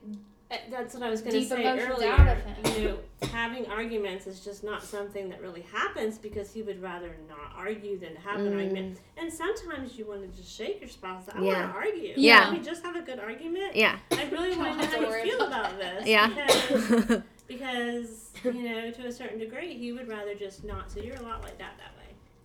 [0.52, 2.12] Uh, That's what I was going to say earlier.
[2.12, 2.82] out of him.
[2.84, 2.98] You know,
[3.32, 7.98] having arguments is just not something that really happens because he would rather not argue
[7.98, 8.58] than have an Mm.
[8.60, 8.98] argument.
[9.18, 11.24] And sometimes you want to just shake your spouse.
[11.34, 11.62] I Yeah.
[11.62, 12.14] want to argue.
[12.18, 12.46] Yeah.
[12.46, 13.76] Can we just have a good argument?
[13.76, 13.98] Yeah.
[14.12, 16.08] I really want to know how you feel about about this.
[16.08, 16.28] Yeah.
[16.28, 20.92] Because, because, you know, to a certain degree, he would rather just not.
[20.92, 22.01] So you're a lot like that that way.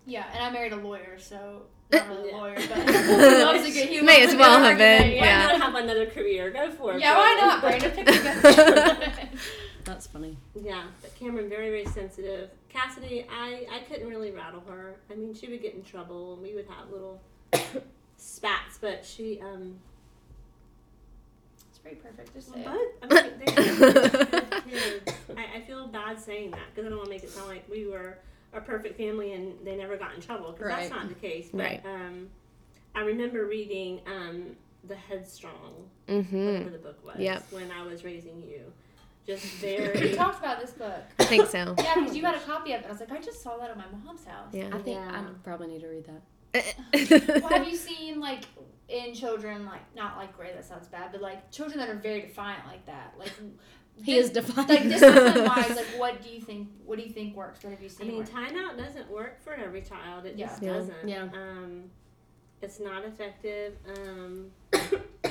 [0.07, 3.89] Yeah, and I married a lawyer, so not really a lawyer, but he a good.
[3.89, 5.45] He May as well good have been, argument, Yeah.
[5.45, 6.49] Why not have another career?
[6.49, 7.01] Go for it.
[7.01, 7.61] Yeah, why not?
[7.61, 9.29] Brandon, pick a good.
[9.83, 10.37] That's funny.
[10.55, 12.49] Yeah, but Cameron very very sensitive.
[12.69, 14.95] Cassidy, I I couldn't really rattle her.
[15.11, 17.21] I mean, she would get in trouble, and we would have little
[18.17, 18.77] spats.
[18.79, 19.75] But she um.
[21.69, 22.65] It's pretty perfect to say.
[22.65, 25.37] But I mean.
[25.37, 27.67] I, I feel bad saying that because I don't want to make it sound like
[27.69, 28.19] we were
[28.53, 30.77] a perfect family and they never got in trouble because Right.
[30.79, 31.49] that's not the case.
[31.51, 31.85] But Right.
[31.85, 32.29] um,
[32.95, 36.45] I remember reading um the Headstrong mm-hmm.
[36.45, 37.51] whatever the book was Yep.
[37.51, 38.71] when I was raising you.
[39.25, 39.89] Just very.
[39.93, 40.13] We very.
[40.13, 41.03] talked about this book.
[41.19, 41.75] I think so.
[41.77, 42.87] Yeah, because you had a copy of it.
[42.87, 44.53] I was like, I just saw that at my mom's house.
[44.53, 44.69] Yeah.
[44.71, 46.21] I think I probably need to read that.
[47.41, 48.45] Well, have you seen like
[48.87, 50.53] in children like not like Gray?
[50.53, 53.13] That sounds bad, but like children that are very defiant like that.
[53.19, 53.33] Like
[54.03, 54.69] He dis- is defined.
[54.69, 56.69] Like discipline wise, like what do you think?
[56.85, 57.63] What do you think works?
[57.63, 58.07] What have you seen?
[58.07, 58.29] I mean, work?
[58.29, 60.25] timeout doesn't work for every child.
[60.25, 60.73] It just Yeah.
[60.73, 61.07] doesn't.
[61.07, 61.23] Yeah.
[61.33, 61.83] Um,
[62.61, 63.75] it's not effective.
[63.97, 64.51] Um,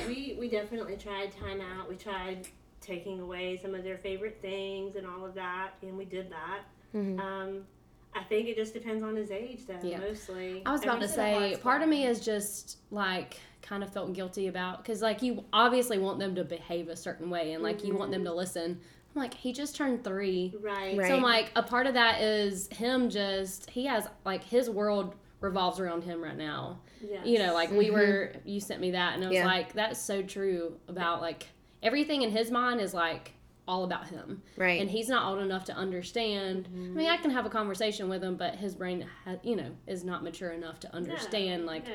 [0.07, 1.87] we we definitely tried timeout.
[1.89, 2.47] We tried
[2.81, 6.61] taking away some of their favorite things and all of that, and we did that.
[6.95, 7.19] Mhm.
[7.19, 7.65] Um,
[8.13, 9.79] I think it just depends on his age, though.
[9.83, 9.99] Yeah.
[9.99, 10.61] Mostly.
[10.65, 13.91] I was about to Every single say, part of me is just like kind of
[13.91, 17.63] felt guilty about because like you obviously want them to behave a certain way and
[17.63, 18.79] like you want them to listen.
[19.15, 20.53] I'm like, he just turned three.
[20.61, 20.97] Right.
[20.97, 21.07] Right.
[21.07, 25.15] So I'm like, a part of that is him just he has like his world
[25.41, 26.79] revolves around him right now.
[27.01, 27.25] Yes.
[27.25, 27.93] You know, like we Mhm.
[27.93, 29.45] were you sent me that and I was Yeah.
[29.45, 31.47] like, that's so true about like
[31.83, 33.33] everything in his mind is like
[33.67, 34.41] all about him.
[34.55, 34.79] right.
[34.79, 36.67] And he's not old enough to understand.
[36.73, 39.71] I mean, I can have a conversation with him, but his brain, ha- you know,
[39.87, 41.93] is not mature enough to understand like No.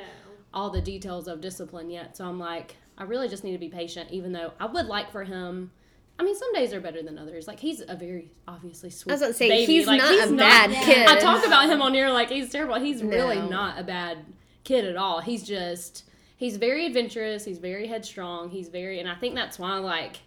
[0.55, 2.17] All the details of discipline yet.
[2.17, 5.11] So I'm like, I really just need to be patient, even though I would like
[5.11, 5.71] for him.
[6.19, 7.49] I mean, some days are better than others.
[7.49, 9.13] Like he's a very obviously sweet.
[9.13, 9.73] I was gonna say baby.
[9.73, 10.85] he's Like, not a bad Yeah.
[10.85, 11.09] kid.
[11.09, 12.79] I talk about him on here like he's terrible.
[12.79, 14.19] He's really not a bad
[14.63, 15.21] kid at all.
[15.21, 16.05] He's just
[16.37, 17.45] he's very adventurous.
[17.45, 18.51] He's very headstrong.
[18.51, 20.19] He's very, and I think that's why like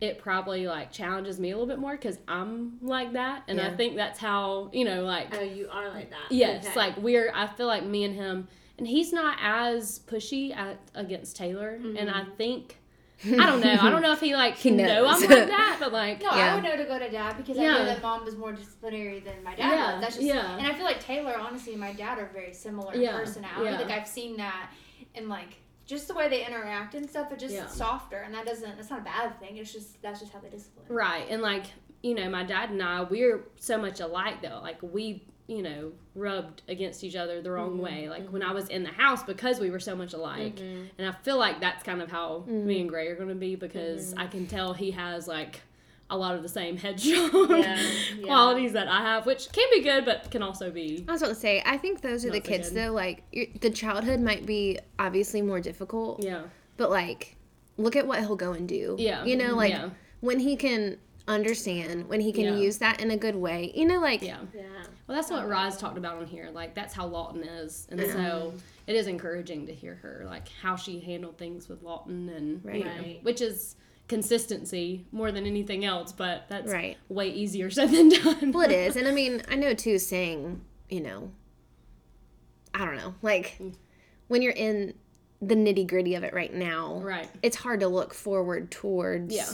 [0.00, 3.76] it probably like challenges me a little bit more because I'm like that, and I
[3.76, 6.30] think that's how you know like Oh, you are like that.
[6.32, 6.74] yes, Okay.
[6.76, 7.30] like we're.
[7.34, 8.48] I feel like me and him,
[8.80, 12.30] and he's not as pushy at, against Taylor, and I mm-hmm.
[12.32, 12.76] think.
[13.22, 13.76] I don't know.
[13.78, 15.22] I don't know if he like He know knows.
[15.22, 16.52] I'm like that, but like No, Yeah.
[16.52, 19.20] I would know to go to dad because I know that mom was more disciplinary
[19.20, 20.00] than my dad Yeah, was.
[20.00, 20.56] That's just, yeah.
[20.56, 23.70] and I feel like Taylor, honestly, and my dad are very similar in Yeah, personality.
[23.70, 23.78] yeah.
[23.78, 24.70] Like I've seen that
[25.14, 27.66] in like just the way they interact and stuff, but just Yeah.
[27.66, 28.76] softer, and that doesn't.
[28.76, 29.58] That's not a bad thing.
[29.58, 30.86] It's just that's just how they discipline.
[30.88, 31.26] Right.
[31.28, 31.64] And like,
[32.02, 34.60] you know, my dad and I, we're so much alike though.
[34.62, 38.08] Like we, you know, rubbed against each other the wrong mm-hmm, way.
[38.08, 38.54] Like when I mm-hmm.
[38.54, 40.56] was in the house because we were so much alike.
[40.56, 40.84] Mm-hmm.
[40.98, 43.56] And I feel like that's kind of how me and Gray are going to be
[43.56, 45.60] because I can tell he has like
[46.08, 47.80] a lot of the same headstrong Yeah,
[48.16, 48.24] yeah.
[48.24, 51.30] qualities that I have, which can be good but can also be I was about
[51.30, 52.78] to say, I think those are the kids good.
[52.78, 52.92] though.
[52.92, 53.24] Like
[53.60, 56.42] the childhood might be obviously more difficult, yeah.
[56.76, 57.36] but like
[57.76, 58.96] look at what he'll go and do.
[58.98, 59.24] Yeah.
[59.24, 59.90] you know, like Yeah.
[60.20, 60.98] when he can
[61.28, 62.56] understand, when he can Yeah.
[62.56, 63.72] use that in a good way.
[63.74, 64.38] You know, like Yeah.
[64.54, 64.62] Yeah.
[65.10, 66.50] Well, that's what Roz talked about on here.
[66.54, 67.88] Like, that's how Lawton is.
[67.90, 68.54] And so
[68.86, 72.84] it is encouraging to hear her, like, how she handled things with Lawton and, you
[72.84, 73.18] know, Right.
[73.24, 73.74] which is
[74.06, 76.96] consistency more than anything else, but that's Right.
[77.08, 78.52] way easier said than done.
[78.52, 79.98] well, it is, and I mean, I know too.
[79.98, 81.32] Saying, you know,
[82.72, 83.74] I don't know, like Mm.
[84.28, 84.94] when you're in
[85.42, 87.28] the nitty gritty of it right now, Right.
[87.42, 89.50] it's hard to look forward towards, Yeah.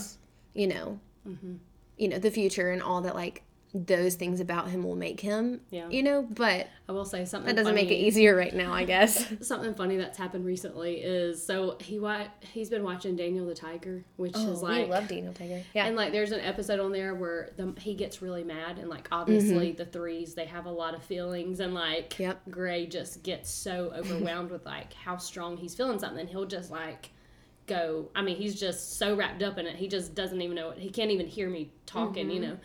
[0.53, 1.55] you know, Mm-hmm.
[1.97, 3.15] you know, the future and all that.
[3.15, 3.41] Like
[3.73, 5.89] those things about him will make him, Yeah.
[5.89, 6.21] you know.
[6.23, 9.27] But I will say something that doesn't make it easier right now, I guess.
[9.45, 14.05] Something funny that's happened recently is so he wa- he's been watching Daniel the Tiger,
[14.15, 15.61] which is like Daniel Tiger.
[15.75, 18.89] Yeah, And like, there's an episode on there where the, he gets really mad, and
[18.89, 19.77] like, obviously, Mm-hmm.
[19.77, 22.41] the threes they have a lot of feelings, and like, Yep.
[22.49, 26.25] Gray just gets so overwhelmed with like how strong he's feeling something.
[26.27, 27.11] He'll just like
[27.67, 28.07] go.
[28.15, 30.77] I mean, he's just so wrapped up in it, he just doesn't even know it.
[30.79, 32.57] He can't even hear me talking, you know.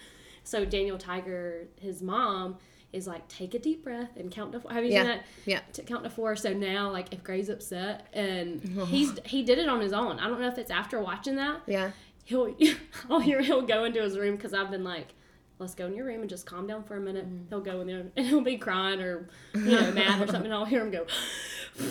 [0.45, 2.59] So Daniel Tiger, his mom.
[2.93, 4.71] Is like take a deep breath and count to four.
[4.71, 4.99] Have you Yeah.
[5.01, 5.25] seen that?
[5.47, 5.61] Yeah.
[5.73, 6.37] To count to four.
[6.37, 10.19] So now, like, if Gray's upset and he's he did it on his own.
[10.21, 11.93] I don't know if it's after watching that, yeah,
[12.25, 12.55] he'll
[13.11, 15.15] I'll hear he'll go into his room because I've been like,
[15.59, 17.27] let's go in your room and just calm down for a minute.
[17.27, 17.49] Mm.
[17.49, 20.45] He'll go in there and he'll be crying or you know mad or something.
[20.45, 21.07] And I'll hear him go.
[21.79, 21.89] like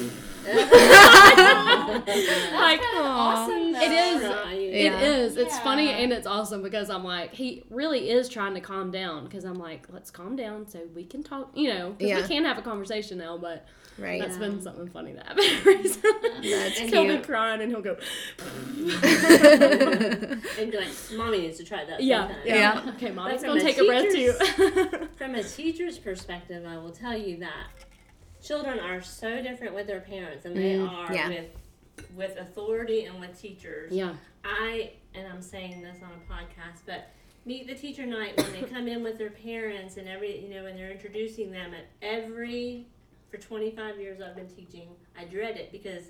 [2.95, 3.75] Awesome.
[3.75, 4.49] it is yeah.
[4.51, 5.63] it is It's Yeah.
[5.63, 9.43] funny and it's awesome because I'm like, he really is trying to calm down because
[9.43, 12.21] I'm like, let's calm down so we can talk, you know, because Yeah.
[12.21, 13.65] we can have a conversation now, but
[13.97, 14.21] right.
[14.21, 16.51] that's been something funny that happened recently.
[16.51, 17.97] That's he'll be crying and he'll go,
[20.59, 22.03] And be like, mommy needs to try that.
[22.03, 22.55] yeah, sometime." yeah.
[22.86, 22.91] Yeah.
[22.95, 24.34] Okay, mommy's gonna take a breath too.
[25.17, 27.67] From a teacher's perspective, I will tell you that
[28.41, 31.29] children are so different with their parents than they are Mm, yeah.
[31.29, 31.45] with
[32.15, 33.91] with authority and with teachers.
[33.93, 34.13] yeah.
[34.43, 37.09] I and I'm saying this on a podcast, but
[37.45, 40.63] meet the teacher night when they come in with their parents and every you know
[40.63, 42.87] when they're introducing them at every
[43.29, 46.05] for 25 years I've been teaching, I dread it because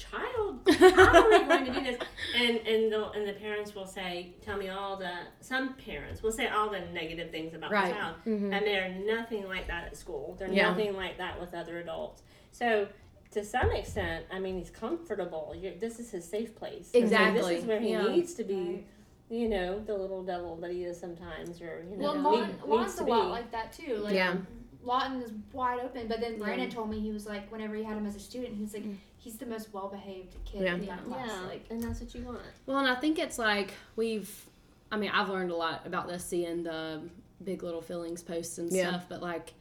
[0.00, 1.98] child, how are we going to do this?
[2.34, 6.32] And and the and the parents will say, tell me all the some parents will
[6.32, 7.88] say all the negative things about Right.
[7.88, 8.52] the child, mm-hmm.
[8.52, 10.36] and they're nothing like that at school.
[10.38, 10.70] They're Yeah.
[10.70, 12.22] nothing like that with other adults.
[12.52, 12.88] So.
[13.32, 15.54] To some extent, I mean, he's comfortable.
[15.56, 16.90] You're, this is his safe place.
[16.90, 17.40] So Exactly.
[17.54, 18.08] this is where he Yeah.
[18.08, 18.84] needs to be
[19.30, 22.64] you know, the little devil that he is sometimes, or you know, Well, Lawton, needs
[22.66, 23.98] Lawton's a lot like that too.
[23.98, 24.36] Like, Yeah.
[24.82, 26.74] Lawton is wide open, but then Brandon Yeah.
[26.74, 28.82] told me he was like, whenever he had him as a student, he was like,
[28.82, 28.96] mm.
[29.20, 30.74] He's the most well behaved kid Yeah.
[30.74, 31.28] in that class.
[31.28, 32.40] yeah, Like, and that's what you want.
[32.66, 34.46] Well, and I think it's like we've,
[34.90, 37.02] I mean, I've learned a lot about this seeing the
[37.44, 38.88] Big Little Feelings posts and Yeah.
[38.88, 39.52] stuff, but like,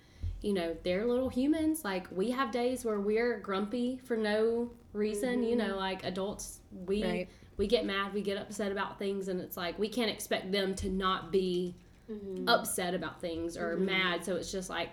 [0.42, 1.84] you know, they're little humans.
[1.84, 5.68] Like, we have days where we're grumpy for no reason, you mm-hmm.
[5.68, 7.04] know, like adults, we.
[7.04, 7.30] Right.
[7.58, 10.76] We get mad, we get upset about things, and it's like we can't expect them
[10.76, 11.76] to not be
[12.10, 12.48] mm-hmm.
[12.48, 13.86] upset about things or mm-hmm.
[13.86, 14.24] mad.
[14.24, 14.92] So it's just like,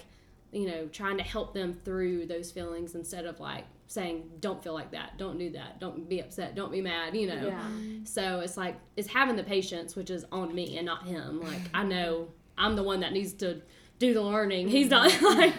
[0.51, 4.75] you know, trying to help them through those feelings instead of like saying, don't feel
[4.75, 7.47] like that, don't do that, don't be upset, don't be mad, you know.
[7.47, 7.69] Yeah.
[8.05, 11.41] So it's like it's having the patience, which is on me and not him.
[11.41, 12.29] Like I know
[12.59, 13.63] I'm the one that needs to
[13.99, 14.69] do the learning.
[14.69, 15.55] He's not like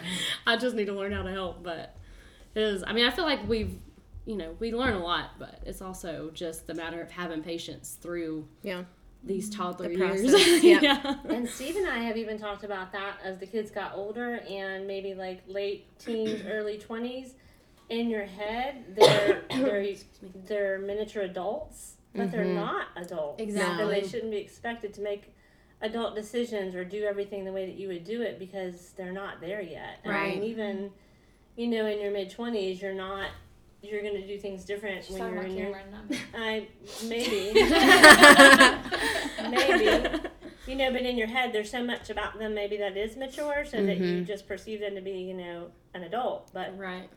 [0.45, 1.63] I just need to learn how to help.
[1.63, 1.95] But
[2.55, 2.83] it is.
[2.85, 3.79] I mean, I feel like we've
[4.25, 7.97] you know we learn a lot, but it's also just the matter of having patience
[8.01, 8.83] through Yeah.
[9.23, 10.21] these toddler The years.
[10.31, 10.79] process, yeah.
[10.81, 11.15] yeah.
[11.29, 14.85] And Steve and I have even talked about that as the kids got older and
[14.85, 17.35] maybe like late teens, early twenties.
[17.89, 19.95] In your head they're they're
[20.45, 22.55] they're miniature adults, but they're Mhm.
[22.55, 23.41] not adults.
[23.41, 23.83] Exactly.
[23.83, 25.33] So they shouldn't be expected to make
[25.81, 29.39] adult decisions or do everything the way that you would do it because they're not
[29.41, 29.99] there yet.
[30.05, 30.33] I Right.
[30.35, 30.91] mean, even
[31.55, 33.29] you know, in your mid twenties, you're not.
[33.81, 35.65] You're gonna do things different She's when you're in your.
[35.73, 35.91] Cameron.
[36.09, 36.17] not.
[36.35, 36.67] I
[37.03, 37.53] maybe.
[39.49, 40.19] maybe.
[40.67, 43.63] You know, but in your head, there's so much about them maybe that is mature,
[43.65, 44.27] so that you Mhm.
[44.27, 47.09] just perceive them to be, you know, an adult, but Right.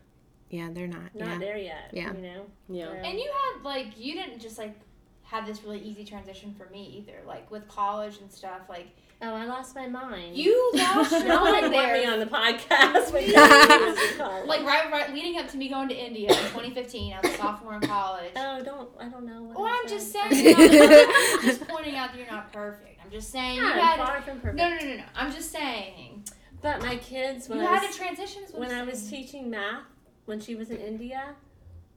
[0.51, 1.15] Yeah, they're not.
[1.15, 1.39] not yeah.
[1.39, 1.91] there yet.
[1.93, 2.13] Yeah.
[2.13, 2.47] You know.
[2.69, 2.91] Yeah.
[2.93, 4.75] And you had like you didn't just like
[5.23, 7.19] have this really easy transition for me either.
[7.27, 8.89] Like with college and stuff, like
[9.23, 10.37] oh, I lost my mind.
[10.37, 12.13] you lost your Y'all like mind want me there.
[12.13, 13.13] on the podcast.
[13.13, 14.49] when I was.
[14.49, 17.37] Like right, right, leading up to me going to India in 2015, I was a
[17.37, 18.33] sophomore in college.
[18.35, 19.43] Oh, don't I don't know.
[19.43, 20.57] What Well, I I'm just saying.
[20.59, 22.99] I'm just pointing out that you're not perfect.
[23.05, 24.01] I'm just saying you Yeah, had.
[24.01, 24.57] I'm far from perfect.
[24.57, 25.03] No, no, no, no.
[25.15, 26.25] I'm just saying
[26.61, 28.43] But my kids, when you I had was to transition.
[28.55, 29.23] When I'm I was saying.
[29.25, 29.83] teaching math,
[30.27, 31.35] when she was in India,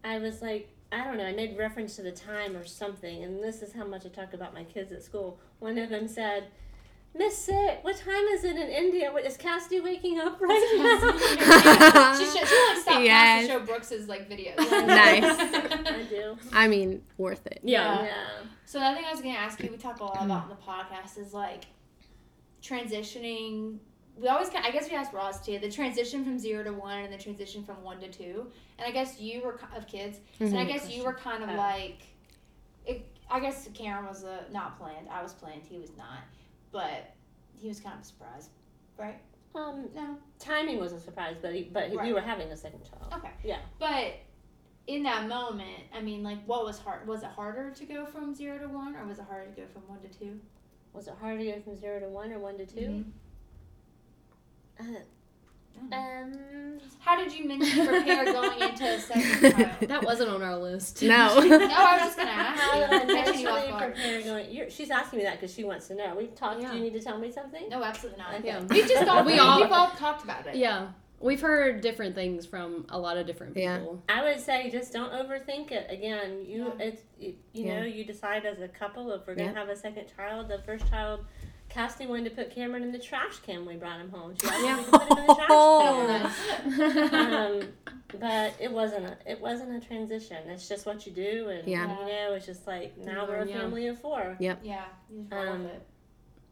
[0.03, 3.43] I was like, I don't know, I made reference to the time or something, and
[3.43, 5.39] this is how much I talk about my kids at school.
[5.59, 6.45] One of them said,
[7.15, 9.11] Miss Sit, what time is it in India?
[9.11, 12.17] What, is Cassidy waking up right now?
[12.17, 13.45] she should, she like stopped Yes.
[13.45, 14.57] to show Brooks's like videos.
[14.87, 15.23] Nice.
[15.23, 16.37] I do.
[16.51, 17.59] I mean, worth it.
[17.63, 18.03] Yeah.
[18.03, 18.13] Yeah.
[18.65, 20.49] So the other thing I was gonna ask you, we talk a lot about in
[20.49, 21.65] the podcast is like
[22.63, 23.77] transitioning.
[24.15, 25.57] We always, kind of, I guess, we asked Roz too.
[25.59, 28.47] The transition from zero to one and the transition from one to two.
[28.77, 31.55] And I guess you were of kids, and I guess you were kind of Oh.
[31.55, 32.01] like.
[32.85, 35.07] It, I guess Cameron was uh, not planned.
[35.09, 35.63] I was planned.
[35.63, 36.19] He was not,
[36.71, 37.13] but
[37.55, 38.49] he was kind of a surprise,
[38.97, 39.19] right?
[39.55, 40.17] Um, No.
[40.37, 42.07] timing was a surprise, but he, but he, Right.
[42.07, 43.13] we were having a second child.
[43.13, 43.31] Okay.
[43.43, 43.59] Yeah.
[43.79, 44.15] But
[44.87, 47.07] in that moment, I mean, like, what was hard?
[47.07, 49.67] Was it harder to go from zero to one, or was it harder to go
[49.71, 50.39] from one to two?
[50.91, 52.83] Was it harder to go from zero to one or one to 2 Mhm.
[52.85, 53.09] Uh, Mm-hmm.
[55.91, 59.89] Um, How did you mentally prepare going into a second child?
[59.89, 61.01] That wasn't on our list.
[61.01, 61.07] No.
[61.39, 62.87] no, I was just gonna ask How you.
[63.07, 63.93] did I Catching you off mentally guard.
[63.95, 64.51] prepare going?
[64.51, 66.15] You're, she's asking me that because she wants to know.
[66.15, 66.61] We talked.
[66.61, 66.71] Yeah.
[66.71, 67.67] Do you need to tell me something?
[67.69, 68.35] No, absolutely not.
[68.35, 68.47] Okay.
[68.47, 68.61] Yeah.
[68.63, 70.55] We just all We we all- all we've all talked about it.
[70.55, 70.87] Yeah.
[71.19, 73.77] We've heard different things from a lot of different Yeah.
[73.77, 74.03] people.
[74.09, 75.87] I would say just don't overthink it.
[75.89, 76.85] Again, you Yeah.
[76.85, 77.79] it's you, you Yeah.
[77.79, 79.57] know you decide as a couple if we're gonna Yeah.
[79.59, 80.49] have a second child.
[80.49, 81.21] The first child,
[81.73, 84.35] Cassidy wanted to put Cameron in the trash can when we brought him home.
[84.39, 84.79] She asked Yeah.
[84.79, 87.33] if we put him in the trash can.
[87.33, 87.67] um,
[88.19, 90.37] but it wasn't a it wasn't a transition.
[90.49, 91.89] It's just what you do, and Yeah.
[91.99, 93.59] you know it's just like now we're a Yeah.
[93.61, 94.37] family of four.
[94.39, 94.59] Yep.
[94.63, 95.87] Yeah, you Um, with it.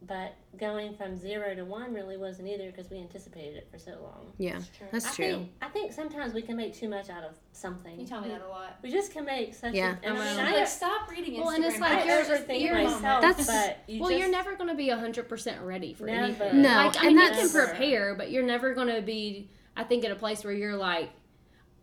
[0.04, 3.92] But going from zero to one really wasn't either because we anticipated it for so
[4.02, 4.32] long.
[4.36, 4.86] Yeah, It's true.
[4.90, 5.24] that's I true.
[5.26, 8.00] think I think sometimes we can make too much out of something.
[8.00, 8.78] You tell me that a lot.
[8.82, 9.94] We just can make such Yeah.
[10.02, 11.44] a and I mean, Well, I, like, stop reading Instagram.
[11.44, 14.30] Well, and it's like I you're- overthink you're- myself, That's- but you well, just, you're
[14.30, 16.24] never going to be 100% ready for Never.
[16.24, 16.62] anything.
[16.62, 19.50] No, Like, I and mean, you that's- can prepare, but you're never going to be,
[19.76, 21.10] I think, at a place where you're like,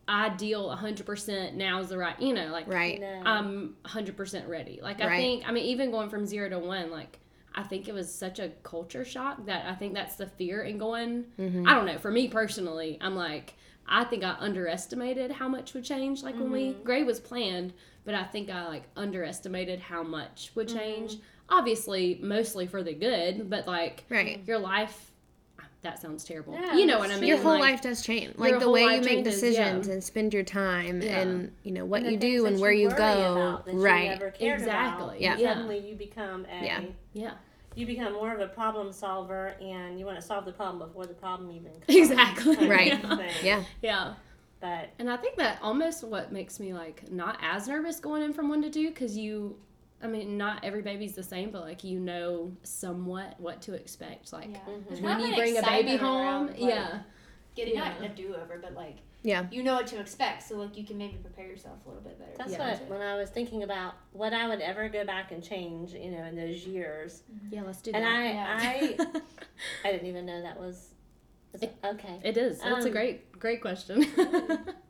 [0.07, 2.99] ideal 100% now is the right, you know, like, Right.
[2.99, 3.21] No.
[3.25, 4.79] I'm 100% ready.
[4.81, 5.17] Like, I Right.
[5.17, 7.19] think, I mean, even going from zero to one, like,
[7.55, 10.77] I think it was such a culture shock that I think that's the fear in
[10.77, 11.25] going.
[11.39, 11.67] Mhm.
[11.67, 11.97] I don't know.
[11.97, 13.55] For me personally, I'm like,
[13.87, 16.21] I think I underestimated how much would change.
[16.23, 16.83] Like when we Mm-hmm.
[16.83, 17.73] Gray was planned,
[18.05, 20.77] but I think I like underestimated how much would Mm-hmm.
[20.77, 21.17] change.
[21.49, 24.41] Obviously, mostly for the good, but like Right.
[24.45, 25.08] your life.
[25.81, 26.53] That sounds terrible.
[26.53, 27.23] Yeah, you know what I mean?
[27.29, 28.37] Your whole Like, life does change.
[28.37, 29.93] Like the way you make changes, decisions yeah.
[29.93, 31.19] and spend your time Yeah.
[31.21, 33.31] and you know what you do and where you worry go.
[33.31, 34.09] about that you right.
[34.09, 35.05] never cared Exactly.
[35.07, 35.37] About, Yeah.
[35.37, 35.53] Yeah.
[35.53, 36.81] Suddenly you become a Yeah.
[37.13, 37.31] Yeah.
[37.75, 41.05] you become more of a problem solver and you want to solve the problem before
[41.05, 41.97] the problem even comes.
[41.97, 42.55] Exactly.
[42.57, 43.01] kind of Right.
[43.01, 43.31] thing.
[43.45, 43.63] Yeah.
[43.81, 44.13] Yeah.
[44.59, 48.33] But And I think that almost what makes me like not as nervous going in
[48.33, 49.55] from one to two because you,
[50.01, 54.31] I mean, not every baby's the same, but like you know somewhat what to expect.
[54.33, 54.59] Like Yeah.
[54.67, 55.01] Mhm.
[55.01, 56.99] When you bring a baby home, around, like, yeah,
[57.55, 57.93] Getting Yeah.
[57.99, 59.47] not a do over, but like Yeah.
[59.51, 62.17] you know what to expect, so like you can maybe prepare yourself a little bit
[62.17, 62.31] better.
[62.37, 62.71] that's Yeah.
[62.79, 66.11] what when I was thinking about what I would ever go back and change, you
[66.11, 67.23] know, in those years.
[67.51, 68.09] yeah, let's do And that.
[68.09, 69.05] And I Yeah.
[69.11, 69.21] I
[69.87, 70.93] I didn't even know that was
[71.53, 72.19] is it- okay.
[72.23, 72.59] it is.
[72.61, 74.05] That's a Um, great, great question.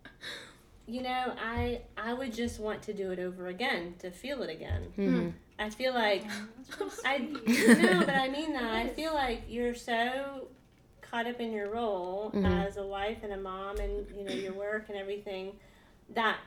[0.90, 4.50] You know, I I would just want to do it over again to feel it
[4.50, 4.92] again.
[4.98, 5.34] Mhm.
[5.60, 6.24] I feel like
[7.06, 7.18] I
[7.78, 8.64] no, but I mean that.
[8.64, 10.48] I feel like you're so
[11.02, 12.66] caught up in your role Mhm.
[12.66, 15.54] as a wife and a mom, and you know your work and everything
[16.16, 16.40] that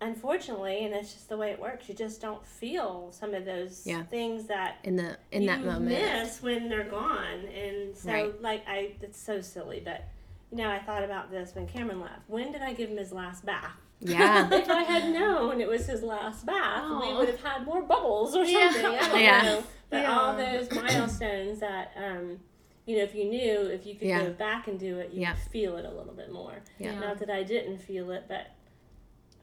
[0.00, 1.88] unfortunately, and it's just the way it works.
[1.88, 4.04] You just don't feel some of those Yeah.
[4.04, 5.88] things that In the in you that moment.
[5.90, 7.44] miss when they're gone.
[7.46, 8.40] And so, Right.
[8.42, 10.04] like, I it's so silly, but.
[10.50, 12.22] You know, I thought about this when Cameron left.
[12.28, 13.72] When did I give him his last bath?
[14.00, 14.48] Yeah.
[14.52, 18.34] if I had known it was his last bath, we would have had more bubbles
[18.34, 18.70] or Yeah.
[18.72, 18.86] something.
[18.86, 19.42] I don't Yeah.
[19.42, 19.64] know.
[19.90, 20.18] But Yeah.
[20.18, 22.40] all those milestones that, um,
[22.86, 24.24] you know, if you knew, if you could Yeah.
[24.24, 25.32] go back and do it, you Yeah.
[25.34, 26.62] would feel it a little bit more.
[26.78, 26.98] Yeah.
[26.98, 28.46] Not that I didn't feel it, but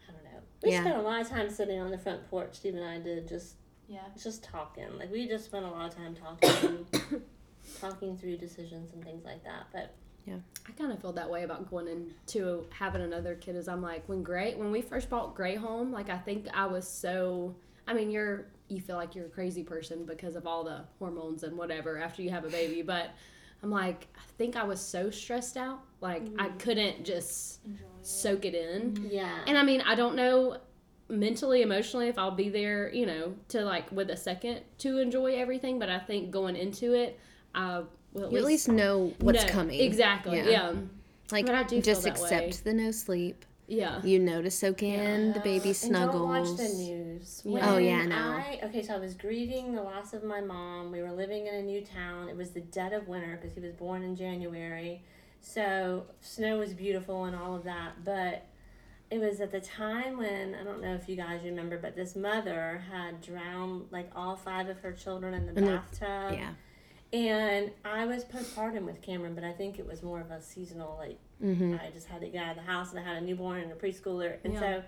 [0.07, 0.39] I don't know.
[0.63, 0.81] We Yeah.
[0.81, 2.55] spent a lot of time sitting on the front porch.
[2.55, 3.55] Steve and I did just
[3.87, 4.01] Yeah.
[4.21, 4.97] just talking.
[4.97, 6.85] Like we just spent a lot of time talking,
[7.79, 9.67] talking through decisions and things like that.
[9.71, 9.93] But
[10.67, 13.55] I kind of feel that way about going into having another kid.
[13.55, 16.65] Is I'm like, when Gray, when we first bought Gray home, like I think I
[16.65, 17.55] was so.
[17.87, 21.43] I mean, you're you feel like you're a crazy person because of all the hormones
[21.43, 23.11] and whatever after you have a baby, but
[23.63, 26.57] I'm like, I think I was so stressed out, like I mm-hmm.
[26.57, 28.05] couldn't just Enjoy it.
[28.05, 28.91] soak it in.
[28.91, 29.07] Mm-hmm.
[29.09, 30.57] yeah, And I mean, I don't know
[31.09, 35.35] mentally, emotionally if I'll be there, you know, to like with a second to enjoy
[35.35, 37.19] everything, but I think going into it,
[37.55, 37.83] I
[38.17, 39.79] will at You at least least know what's know- coming.
[39.79, 40.37] Exactly.
[40.37, 40.49] Yeah.
[40.49, 40.73] Yeah.
[41.31, 42.71] Like But I do just feel that accept way.
[42.71, 43.45] the no sleep.
[43.69, 44.01] Yeah.
[44.01, 47.41] You know to soak in the baby And don't watch the news.
[47.43, 47.73] Yeah.
[47.73, 48.15] Oh, yeah, no.
[48.15, 50.89] I, okay, so I was grieving the loss of my mom.
[50.91, 52.29] We were living in a new town.
[52.29, 55.01] It was the dead of winter because he was born in January.
[55.41, 58.05] So snow was beautiful and all of that.
[58.05, 58.45] But
[59.11, 62.15] it was at the time when, I don't know if you guys remember, but this
[62.15, 66.39] mother had drowned like all five of her children in the In the- bathtub.
[66.39, 66.49] Yeah.
[67.13, 70.95] And I was postpartum with Cameron, but I think it was more of a seasonal,
[70.99, 71.75] like, Mm-hmm.
[71.79, 73.71] I just had to get out of the house and I had a newborn and
[73.71, 74.37] a preschooler.
[74.43, 74.59] And Yeah.
[74.59, 74.83] so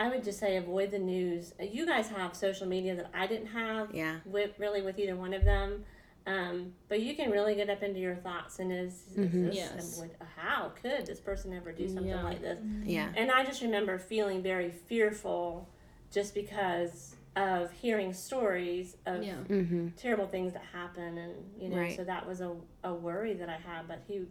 [0.00, 1.54] I would just say avoid the news.
[1.60, 4.16] Uh, You guys have social media that I didn't have Yeah.
[4.24, 5.84] with really with either one of them.
[6.26, 9.46] Um, but you can really get up into your thoughts and is, is Mhm.
[9.46, 9.98] this, Yes.
[10.00, 12.22] would- how could this person ever do something Yeah.
[12.24, 12.58] like this?
[12.84, 13.12] Yeah.
[13.16, 15.68] And I just remember feeling very fearful
[16.10, 19.34] just because of hearing stories of Yeah.
[19.48, 19.88] Mm-hmm.
[19.96, 21.96] terrible things that happen and you know Right.
[21.96, 22.52] so that was a,
[22.84, 24.22] a worry that i had but he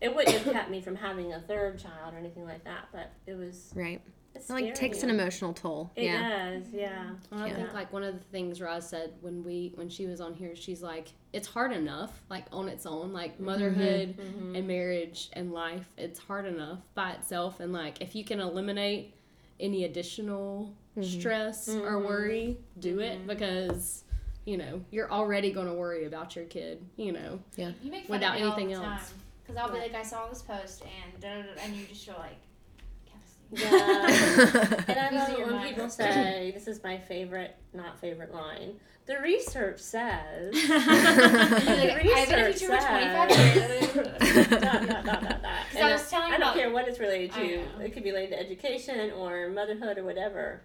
[0.00, 3.12] it wouldn't have kept me from having a third child or anything like that but
[3.26, 4.00] it was Right.
[4.34, 5.90] it's It like takes an emotional toll.
[5.96, 6.28] it yeah.
[6.58, 7.54] does yeah And I Yeah.
[7.56, 10.54] think like one of the things Roz said when we when she was on here,
[10.56, 14.56] she's like, it's hard enough, like on its own, like motherhood Mm-hmm.
[14.56, 17.60] and marriage and life, it's hard enough by itself.
[17.60, 19.14] And like if you can eliminate
[19.60, 22.04] any additional stress or Mhm.
[22.06, 24.04] worry, do it because
[24.44, 26.84] you know you're already going to worry about your kid.
[26.96, 29.14] You know, You make fun Without of me anything all the else.
[29.42, 32.06] Because I'll be like, I saw this post and da, da, da, and you just
[32.06, 32.36] feel like,
[33.06, 33.62] Cassie.
[33.66, 35.68] yeah and i These love it when mother.
[35.68, 42.24] people say this is my favorite not favorite line the research says You're like, I
[42.26, 45.82] bet research if you were 25 says- years dot, dot, dot, dot, dot.
[45.82, 47.44] I was telling I don't about- care what it's related to.
[47.84, 50.62] It could be related to education or motherhood or whatever.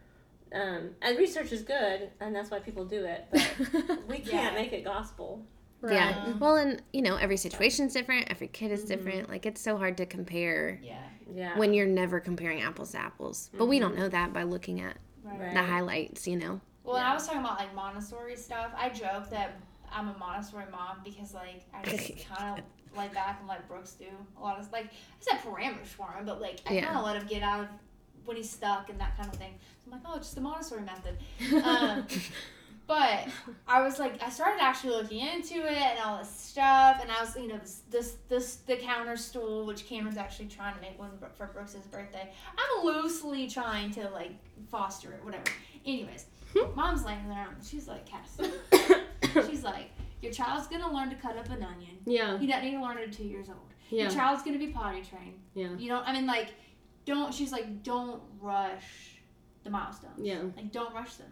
[0.54, 3.26] Um, and research is good, and that's why people do it.
[3.32, 4.62] But we can't Yeah.
[4.62, 5.46] make it gospel.
[5.88, 6.34] Yeah.
[6.40, 8.30] Well, and you know, every situation's different.
[8.30, 8.88] Every kid is Mhm.
[8.88, 9.30] different.
[9.30, 10.98] Like it's so hard to compare Yeah.
[11.34, 11.58] Yeah.
[11.58, 13.50] when you're never comparing apples to apples.
[13.58, 15.40] But we don't know that by looking at Right.
[15.40, 15.54] Right.
[15.54, 16.28] the highlights.
[16.28, 16.62] You know.
[16.84, 17.12] Well, and Yeah.
[17.12, 18.72] I was talking about like Montessori stuff.
[18.76, 19.52] I joke that
[19.92, 22.66] I'm a Montessori mom because like I just kind of
[22.98, 24.90] lay back and let Brooks do a lot of like I
[25.22, 26.86] said parameters for him, but like I Yeah.
[26.88, 27.68] kind of let him get out of
[28.30, 29.56] when he's stuck and that kind of thing.
[29.84, 31.18] So I'm like, oh, just the Montessori method.
[31.66, 32.06] Um,
[32.88, 33.28] but
[33.68, 37.22] I was like, I started actually looking into it and all this stuff, and I
[37.22, 40.98] was, you know, this this this the counter stool, which Cameron's actually trying to make
[40.98, 42.32] one for Brooks's birthday.
[42.58, 44.32] I'm loosely trying to like
[44.72, 45.44] foster it, whatever.
[45.86, 46.26] Anyways,
[46.76, 48.40] mom's laying there, and she's like, Cass,
[49.48, 49.92] she's like,
[50.24, 51.98] your child's gonna learn to cut up an onion.
[52.06, 53.60] yeah, He doesn't need to learn it at two years old.
[53.92, 55.40] yeah, Your child's gonna be potty trained.
[55.54, 56.50] yeah, You know, I mean, like,
[57.14, 57.34] don't.
[57.34, 59.20] She's like, don't rush
[59.64, 60.14] the milestones.
[60.20, 60.42] yeah.
[60.56, 61.28] Like, don't rush them.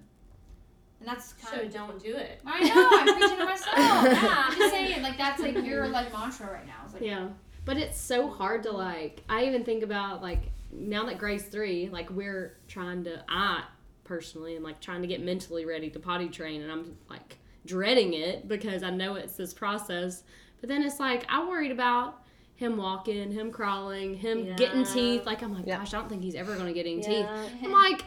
[0.99, 2.41] And that's kind So of don't do it.
[2.45, 2.89] I know.
[2.91, 3.75] I'm preaching to myself.
[3.77, 4.43] Yeah.
[4.49, 6.73] I'm just saying, like that's like your like mantra right now.
[6.85, 7.27] It's like, Yeah.
[7.65, 11.89] But it's so hard to like I even think about like now that Gray's three,
[11.89, 13.63] like we're trying to I
[14.05, 18.13] personally am like trying to get mentally ready to potty train and I'm like dreading
[18.13, 20.23] it because I know it's this process.
[20.61, 22.23] But then it's like I worried about
[22.57, 25.25] him walking, him crawling, him getting teeth.
[25.25, 25.77] Like I'm like, Yeah.
[25.77, 27.25] gosh, I don't think he's ever gonna get any teeth.
[27.63, 28.03] I'm like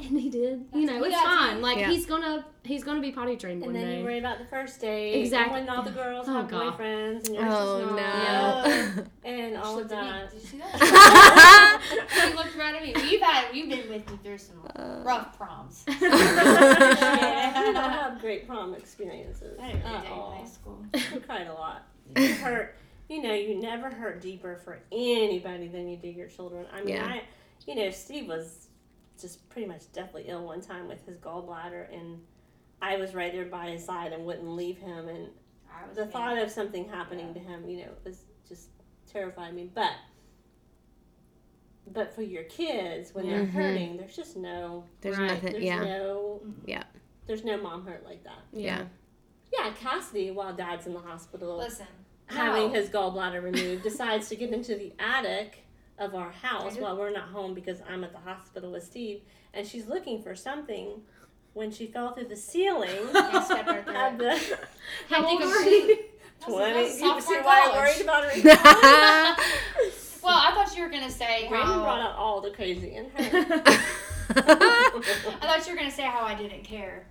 [0.00, 0.64] and he did.
[0.72, 1.54] You know, it's it's fine.
[1.54, 1.62] teeth.
[1.64, 1.90] Like Yeah.
[1.90, 3.80] he's gonna he's gonna be potty trained one day.
[3.80, 3.98] And then day.
[3.98, 5.14] you worry about the first date.
[5.22, 5.58] Exactly.
[5.58, 6.78] And when all the girls Oh, have God.
[6.78, 7.96] boyfriends and yours Oh does no.
[7.96, 9.06] not.
[9.24, 10.10] And all She of looked at me.
[10.10, 10.30] that.
[10.30, 11.80] Did you see that?
[12.14, 13.10] she looked right at me.
[13.10, 15.84] You've had we've been with me through some Uh, rough proms.
[15.88, 20.84] yeah, we don't have great prom experiences I didn't really at date in high school.
[20.94, 21.82] We cried a lot.
[22.16, 22.76] You hurt.
[23.08, 26.66] You know, you never hurt deeper for anybody than you do your children.
[26.72, 27.06] I mean, Yeah.
[27.06, 27.22] I,
[27.66, 28.68] you know, Steve was
[29.20, 32.20] just pretty much deathly ill one time with his gallbladder, and
[32.82, 35.08] I was right there by his side and wouldn't leave him.
[35.08, 35.30] And
[35.72, 37.32] I was the being- thought of something happening Yeah.
[37.34, 38.68] to him, you know, was just
[39.06, 39.70] terrified me.
[39.74, 39.92] But,
[41.86, 43.50] but for your kids, when they're Mhm.
[43.52, 45.28] hurting, there's just no, There's Right.
[45.28, 45.52] nothing.
[45.52, 45.82] there's Yeah.
[45.82, 46.84] no, Yeah.
[47.26, 48.42] there's no mom hurt like that.
[48.52, 48.86] Yeah.
[49.50, 51.86] Yeah, yeah, Cassidy, while Dad's in the hospital, Listen.
[52.28, 55.64] Having his gallbladder removed, decides to get into the attic
[55.98, 59.20] of our house while we're not home because I'm at the hospital with Steve,
[59.52, 61.02] and she's looking for something.
[61.54, 64.38] When she fell through the ceiling Yeah, stepped right of the
[65.08, 65.70] How old old were were you?
[65.88, 65.98] you?
[66.40, 66.80] twenty.
[66.82, 66.88] You
[67.20, 69.36] see why I'm worried about her.
[70.22, 73.18] Well, I thought you were gonna say Brandon brought out all the crazy in her.
[74.36, 77.06] I thought you were gonna say how I didn't care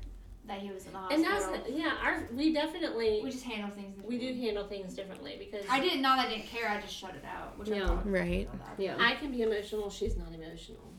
[0.48, 4.02] that he was in the and that's yeah, our we definitely we just handle things.
[4.04, 4.45] we do differently.
[4.45, 6.70] handle things differently because I didn't know that I didn't care.
[6.70, 7.58] I just shut it out.
[7.58, 7.84] Which Yeah.
[7.84, 8.50] I probably Right.
[8.78, 8.95] Yeah.
[9.00, 9.89] I can be emotional.
[9.89, 10.93] She's not emotional.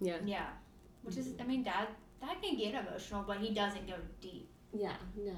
[0.00, 0.16] Yeah.
[0.24, 0.46] Yeah.
[1.02, 1.88] Which is, I mean, dad,
[2.20, 4.48] dad can get emotional, but he doesn't go deep.
[4.72, 5.32] Yeah, no.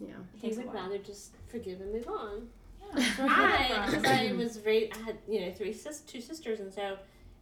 [0.00, 0.14] Yeah.
[0.34, 2.48] He would rather just forgive and move on.
[2.80, 3.24] Yeah, that's I,
[3.82, 4.04] I because.
[4.06, 6.96] I was raised, I had you know three sis, two sisters, and so,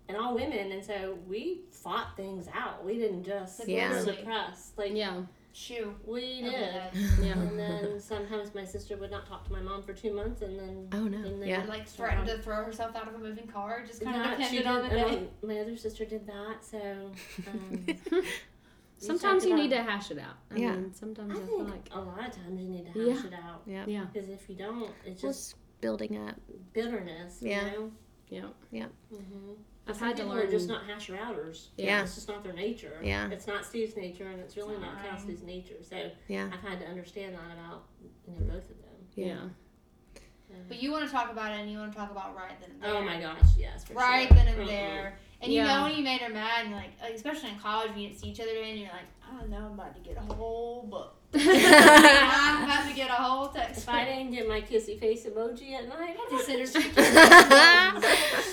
[0.09, 2.85] and all women, and so we fought things out.
[2.85, 4.01] We didn't just Yeah.
[4.01, 5.23] suppress like Yeah.
[5.53, 5.95] Shoe.
[6.07, 6.53] we did.
[6.53, 6.91] head.
[7.21, 7.33] Yeah.
[7.39, 10.59] And then sometimes my sister would not talk to my mom for two months, and
[10.59, 11.19] then Oh no.
[11.19, 11.65] and then Yeah.
[11.69, 13.85] Like threatened to throw herself out of a moving car.
[13.87, 15.29] Just kind Yeah, of she depended on the day.
[15.43, 17.11] My, my other sister did that, so.
[17.49, 17.87] Um,
[19.01, 20.35] Sometimes you need to hash it out.
[20.51, 20.73] I Yeah.
[20.75, 21.89] mean, sometimes I I, feel think like.
[21.93, 23.27] a lot of times you need to hash Yeah.
[23.29, 23.85] it out Yeah.
[23.87, 24.05] Yeah.
[24.13, 26.35] because if you don't, it's Well, just building up.
[26.73, 27.39] bitterness.
[27.41, 27.71] Yeah.
[28.29, 28.51] You know?
[28.73, 28.87] Yeah.
[29.13, 29.53] Mm-hmm.
[29.89, 30.47] I've Some had to learn.
[30.47, 31.69] are just not hasher outers.
[31.79, 32.03] Yeah.
[32.03, 33.01] It's just not their nature.
[33.03, 33.29] Yeah.
[33.31, 35.11] It's not Steve's nature, and it's really It's not not mine.
[35.13, 35.77] Cassidy's nature.
[35.83, 36.51] So Yeah.
[36.53, 37.85] I've had to understand that about
[38.27, 38.95] you know both of them.
[39.15, 39.37] yeah.
[40.67, 42.71] But you want to talk about it, and you want to talk about right then
[42.71, 43.03] and oh there.
[43.03, 44.37] Oh my gosh, yes, for Right sure.
[44.37, 44.67] then and Mm-mm.
[44.67, 45.19] there.
[45.41, 47.91] And you know when you made her mad, and you're like, like, especially in college,
[47.91, 50.01] when you didn't see each other and you're like, I don't know, I'm about to
[50.01, 51.17] get a whole book.
[51.35, 53.83] I'm about to get a whole text.
[53.83, 58.05] If I didn't get my kissy face emoji at night, I'd Consider have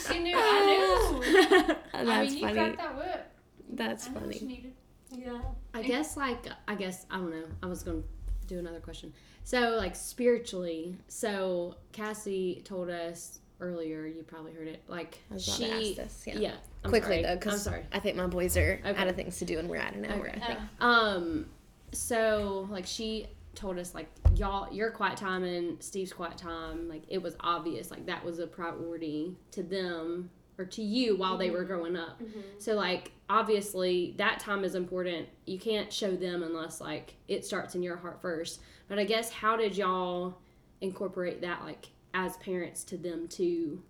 [0.07, 1.75] she knew, I knew.
[1.93, 2.53] I That's mean, you funny.
[2.53, 3.31] cracked that whip.
[3.69, 4.73] That's I know what you funny.
[5.11, 5.41] Yeah.
[5.73, 7.45] I guess like I guess I don't know.
[7.63, 8.03] I was gonna
[8.47, 9.13] do another question.
[9.43, 14.05] So like spiritually, so Cassie told us earlier.
[14.05, 14.83] You probably heard it.
[14.87, 16.23] Like she, this.
[16.27, 16.37] Yeah.
[16.39, 16.53] yeah.
[16.83, 17.21] I'm Quickly sorry.
[17.23, 17.83] though, I'm because sorry.
[17.91, 18.99] I think my boys are Okay.
[19.01, 20.29] out of things to do and we're at an hour.
[20.29, 20.41] Okay.
[20.41, 20.59] I think.
[20.79, 21.45] Uh, Um,
[21.91, 27.03] so like she told us like y'all your quiet time and Steve's quiet time like
[27.07, 31.49] it was obvious like that was a priority to them or to you while they
[31.49, 32.21] were growing up.
[32.59, 35.27] So like obviously that time is important.
[35.45, 38.61] You can't show them unless like it starts in your heart first.
[38.87, 40.37] But I guess how did y'all
[40.81, 43.83] incorporate that like as parents to them too?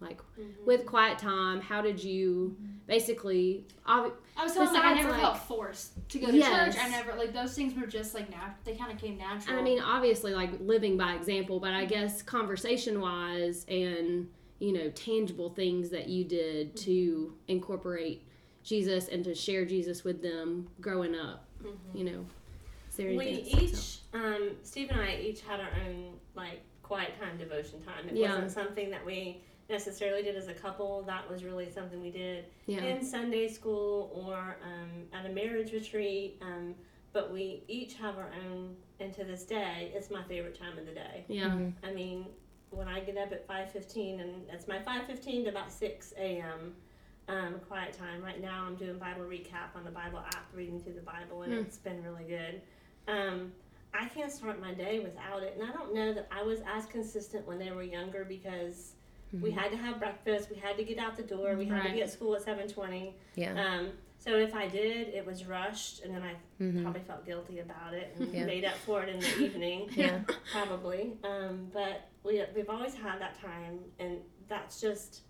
[0.00, 0.64] Like mm-hmm.
[0.64, 2.56] with quiet time, how did you
[2.86, 6.74] basically obvi- I was telling like I never like- felt forced to go to Yes.
[6.74, 6.82] church.
[6.82, 9.58] I never like those things were just like now they kind of came natural.
[9.58, 14.28] I mean, obviously, like living by example, but I guess conversation wise and,
[14.58, 16.84] you know, tangible things that you did mm-hmm.
[16.84, 18.22] to incorporate
[18.62, 21.96] Jesus and to share Jesus with them growing up, mm-hmm.
[21.96, 22.26] you know.
[22.98, 26.60] We each, sticks um, Steve and I each had our own like
[26.90, 28.08] quiet time devotion time.
[28.08, 28.30] It Yeah.
[28.32, 31.02] wasn't something that we necessarily did as a couple.
[31.02, 32.46] That was really something we did?
[32.66, 32.82] Yeah.
[32.82, 36.36] in Sunday school or um, at a marriage retreat.
[36.42, 36.74] Um,
[37.12, 40.84] but we each have our own, and to this day, it's my favorite time of
[40.86, 41.24] the day.
[41.28, 41.56] Yeah.
[41.84, 42.26] I mean,
[42.70, 46.12] when I get up at five fifteen, and it's my five fifteen to about six
[46.16, 46.74] a.m.
[47.28, 48.20] Um, quiet time.
[48.22, 51.52] Right now, I'm doing Bible recap on the Bible app, reading through the Bible, and
[51.52, 51.60] Hmm.
[51.60, 52.60] it's been really good.
[53.06, 53.52] Um,
[53.92, 56.86] I can't start my day without it, and I don't know that I was as
[56.86, 58.92] consistent when they were younger because
[59.40, 61.92] we had to have breakfast, we had to get out the door, we had to
[61.92, 63.14] be at school at seven twenty.
[63.36, 63.52] Yeah.
[63.60, 66.82] Um, so if I did, it was rushed, and then I Mhm.
[66.82, 68.44] probably felt guilty about it and Yeah.
[68.44, 70.20] made up for it in the evening Yeah.
[70.52, 71.16] probably.
[71.24, 75.22] Um, but we we've always had that time, and that's just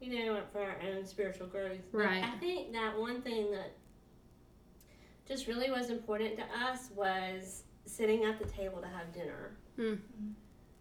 [0.00, 1.86] you know for our own spiritual growth.
[1.92, 2.24] But Right.
[2.24, 3.72] I think that one thing that
[5.26, 9.56] just really was important to us was sitting at the table to have dinner.
[9.78, 9.98] Mm.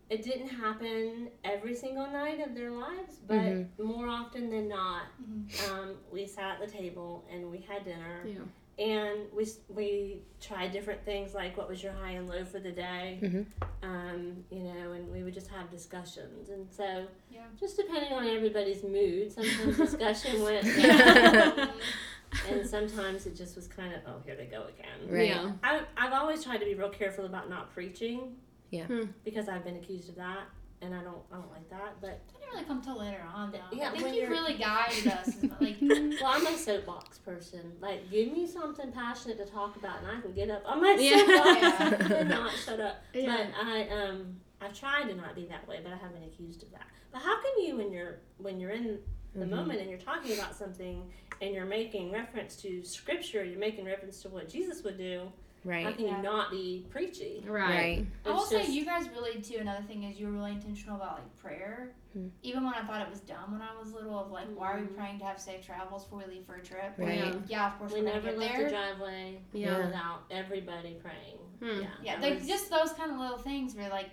[0.10, 3.80] It didn't happen every single night of their lives, but Mhm.
[3.80, 5.70] more often than not, Mhm.
[5.72, 8.44] um, we sat at the table and we had dinner Yeah.
[8.78, 12.72] And we we tried different things like what was your high and low for the
[12.72, 13.46] day Mhm.
[13.84, 17.44] um, you know and we would just have discussions and so Yeah.
[17.60, 20.66] just depending on everybody's mood sometimes discussion went
[22.50, 25.30] and sometimes it just was kind of oh here they go again Right.
[25.30, 25.52] Yeah.
[25.64, 28.36] I, I've always tried to be real careful about not preaching
[28.72, 28.86] Yeah.
[28.88, 29.04] Hmm.
[29.24, 30.44] because I've been accused of that
[30.82, 33.52] and I don't I don't like that but That didn't really come till later on
[33.52, 33.60] though.
[33.72, 35.30] Yeah, I think you you're- really guided us.
[35.60, 40.08] Like well I'm a soapbox person like give me something passionate to talk about and
[40.18, 41.26] I can get up on my Yeah.
[41.26, 43.48] soapbox and not shut up Yeah.
[43.58, 46.64] But I um I've tried to not be that way, but I have been accused
[46.64, 46.86] of that.
[47.12, 49.00] But how can you when you're when you're in
[49.34, 49.50] the Mhm.
[49.50, 51.04] moment and you're talking about something
[51.42, 55.30] and you're making reference to scripture, you're making reference to what Jesus would do,
[55.66, 55.96] How Right.
[55.98, 56.18] can Yeah.
[56.18, 57.44] you not be preachy?
[57.48, 58.06] Right.
[58.26, 59.58] I will say just- you guys really too.
[59.60, 61.96] Another thing is you were really intentional about like prayer.
[62.14, 62.28] Hmm.
[62.44, 64.80] Even when I thought it was dumb when I was little, of like, why are
[64.80, 64.96] we Mhm.
[64.96, 66.94] praying to have safe travels before we leave for a trip?
[66.98, 67.16] Right.
[67.18, 67.34] Yeah.
[67.48, 68.64] Yeah, of course We we're never get left there.
[68.66, 69.86] the driveway Yeah.
[69.86, 71.40] without everybody praying.
[71.60, 71.82] Hmm.
[71.82, 74.12] Yeah, Yeah, like was- just those kind of little things where like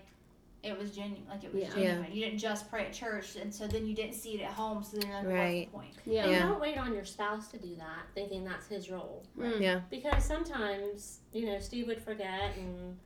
[0.62, 1.70] it was genuine, like it was Yeah.
[1.74, 2.12] genuine.
[2.12, 4.82] You didn't just pray at church, and so then you didn't see it at home.
[4.84, 5.68] So then you're like, Right.
[5.72, 6.06] what's the point?
[6.16, 6.22] Yeah.
[6.24, 6.48] And Yeah.
[6.48, 9.24] don't wait on your spouse to do that, thinking that's his role.
[9.36, 9.60] Mm.
[9.60, 9.80] Yeah.
[9.90, 12.98] Because sometimes, you know, Steve would forget and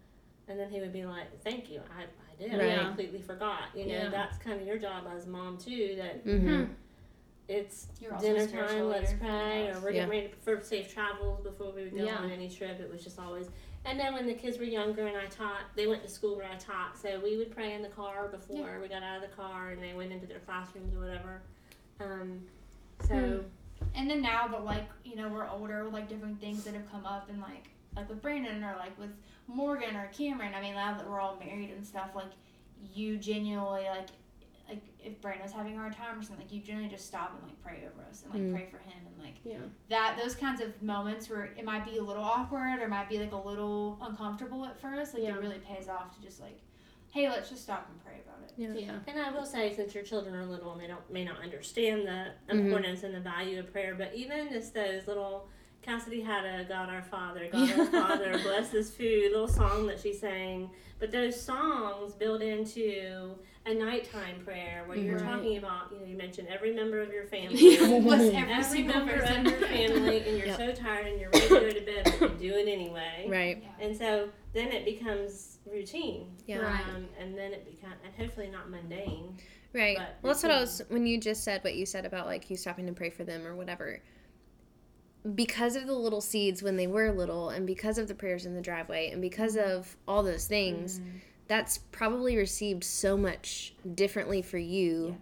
[0.49, 2.53] and then he would be like, Thank you, I, I did.
[2.57, 2.79] Right.
[2.79, 3.63] I completely forgot.
[3.75, 4.09] You know, Yeah.
[4.11, 6.73] that's kind of your job as mom too, that Mm-hmm.
[7.49, 10.05] it's You're dinner a spiritual time, let's leader in pray, or we're Yeah.
[10.07, 12.19] getting ready for safe travels before we would go Yeah.
[12.19, 12.79] on any trip.
[12.81, 13.49] It was just always.
[13.87, 16.47] And then when the kids were younger and I taught, they went to school where
[16.47, 19.37] I taught, so we would pray in the car before we got out of the
[19.37, 21.41] car and they went into their classrooms or whatever.
[22.01, 22.43] Um,
[23.07, 23.39] so, Hmm.
[23.95, 26.91] And then now that like you know we're older, with like different things that have
[26.91, 29.11] come up, and like like with Brandon or like with
[29.47, 30.55] Morgan or Cameron.
[30.55, 32.33] I mean, now that we're all married and stuff, like
[32.95, 34.09] you genuinely like
[34.69, 37.43] like if Brandon's having a hard time or something, like you generally just stop and
[37.49, 38.53] like pray over us and like Mm.
[38.53, 39.59] pray for him and like Yeah.
[39.89, 43.19] that those kinds of moments where it might be a little awkward or might be
[43.19, 45.35] like a little uncomfortable at first, like Yeah.
[45.37, 46.59] it really pays off to just like,
[47.11, 48.53] hey, let's just stop and pray about it.
[48.59, 48.99] Yeah.
[49.07, 52.07] and I will say, since your children are little and they don't may not understand
[52.07, 52.61] the Mhm.
[52.67, 55.49] importance and the value of prayer, but even just those little
[55.83, 57.87] Cassidy had a God our Father, God our
[58.19, 60.69] Father, bless this food, little song that she sang.
[60.99, 65.25] But those songs build into a nighttime prayer where you're Mhm.
[65.35, 67.77] talking about, you know, you mentioned every member of your family.
[68.01, 69.47] Bless every, Every member person.
[69.47, 70.57] of your family, and you're Yep.
[70.57, 73.27] so tired and you're ready to go to bed, but you do it anyway.
[73.29, 73.63] Right.
[73.63, 73.85] Yeah.
[73.87, 76.29] And so then it becomes routine.
[76.47, 76.59] Yeah.
[76.59, 76.87] Right.
[76.95, 79.37] Um, and then it becomes, and hopefully not mundane.
[79.73, 79.99] Right.
[79.99, 82.57] Well, that's what I was when you just said what you said about like you
[82.57, 84.01] stopping to pray for them or whatever.
[85.35, 88.55] Because of the little seeds when they were little, and because of the prayers in
[88.55, 91.01] the driveway, and because of all those things,
[91.49, 95.17] that's probably received so much differently for you.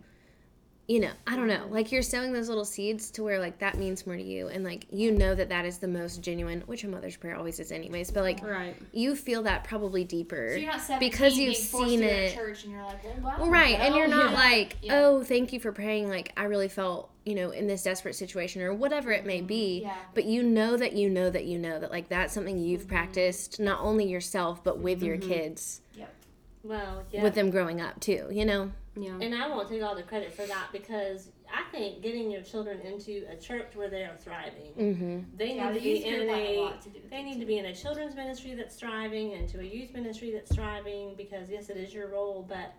[0.87, 1.67] You know, I don't know.
[1.71, 4.63] Like you're sowing those little seeds to where like that means more to you, and
[4.63, 7.73] like you know that that is the most genuine, which a mother's prayer always is,
[7.73, 8.11] anyways.
[8.11, 8.77] But like Right.
[8.93, 10.51] you feel that probably deeper.
[10.53, 12.35] So you're not Because you've seen it.
[12.35, 13.37] church and you're like, well, wow.
[13.41, 14.37] Well, right, and you're not yeah.
[14.51, 15.01] like, Yeah.
[15.07, 16.11] oh, thank you for praying.
[16.11, 19.81] Like, I really felt, you know, in this desperate situation or whatever it may be.
[19.85, 19.97] Yeah.
[20.13, 22.89] But you know that you know that you know that, like, that's something you've Mm-hmm.
[22.91, 25.81] practiced not only yourself, but with your kids,
[26.65, 27.23] Well, yeah.
[27.23, 28.73] with them growing up too, you know?
[28.97, 29.19] Yeah.
[29.21, 32.81] And I won't take all the credit for that because I think getting your children
[32.81, 35.19] into a church where they are thriving, Mm-hmm.
[35.37, 37.41] they Yeah, need the to be in a a lot to do they need too.
[37.41, 41.15] to be in a children's ministry that's thriving and to a youth ministry that's thriving
[41.17, 42.73] because yes, it is your role, but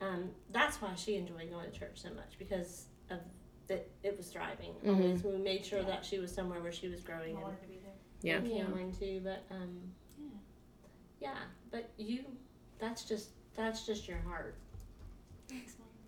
[0.00, 3.18] um, that's why she enjoyed going to church so much because of
[3.68, 4.72] that it was thriving.
[4.84, 4.96] Mhm.
[4.96, 5.84] Always we made sure Yeah.
[5.86, 7.92] that she was somewhere where she was growing I and wanted to be there.
[8.22, 8.36] Yeah.
[8.38, 8.64] and Yeah.
[8.64, 10.28] Cameron too, but um, Yeah.
[11.20, 11.38] yeah,
[11.70, 12.24] but you,
[12.78, 14.54] that's just that's just your heart.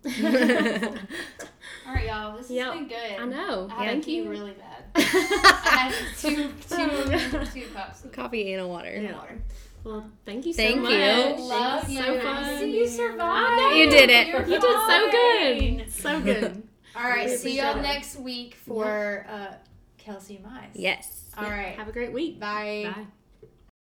[0.05, 2.35] All right, y'all.
[2.37, 2.73] This has Yep.
[2.73, 3.19] been good.
[3.19, 3.67] I know.
[3.71, 4.29] I had Thank to pee you.
[4.29, 4.83] really bad.
[4.95, 8.95] I had two, two, two cups of Coffee and a water.
[8.99, 9.13] Yeah.
[9.15, 9.39] water.
[9.83, 10.91] Well, thank you so Thank much.
[10.91, 11.43] Thank you.
[11.45, 12.21] Love so you.
[12.21, 12.57] fun.
[12.59, 13.75] See, you survived.
[13.75, 14.27] You did it.
[14.27, 15.91] You're You did so good.
[15.91, 16.63] So good.
[16.95, 17.29] All right.
[17.29, 19.53] We See y'all next week for uh,
[19.97, 20.69] Kelsey Mice.
[20.73, 21.25] Yes.
[21.37, 21.75] All right.
[21.77, 22.39] Have a great week.
[22.39, 22.91] Bye.
[22.95, 23.05] Bye.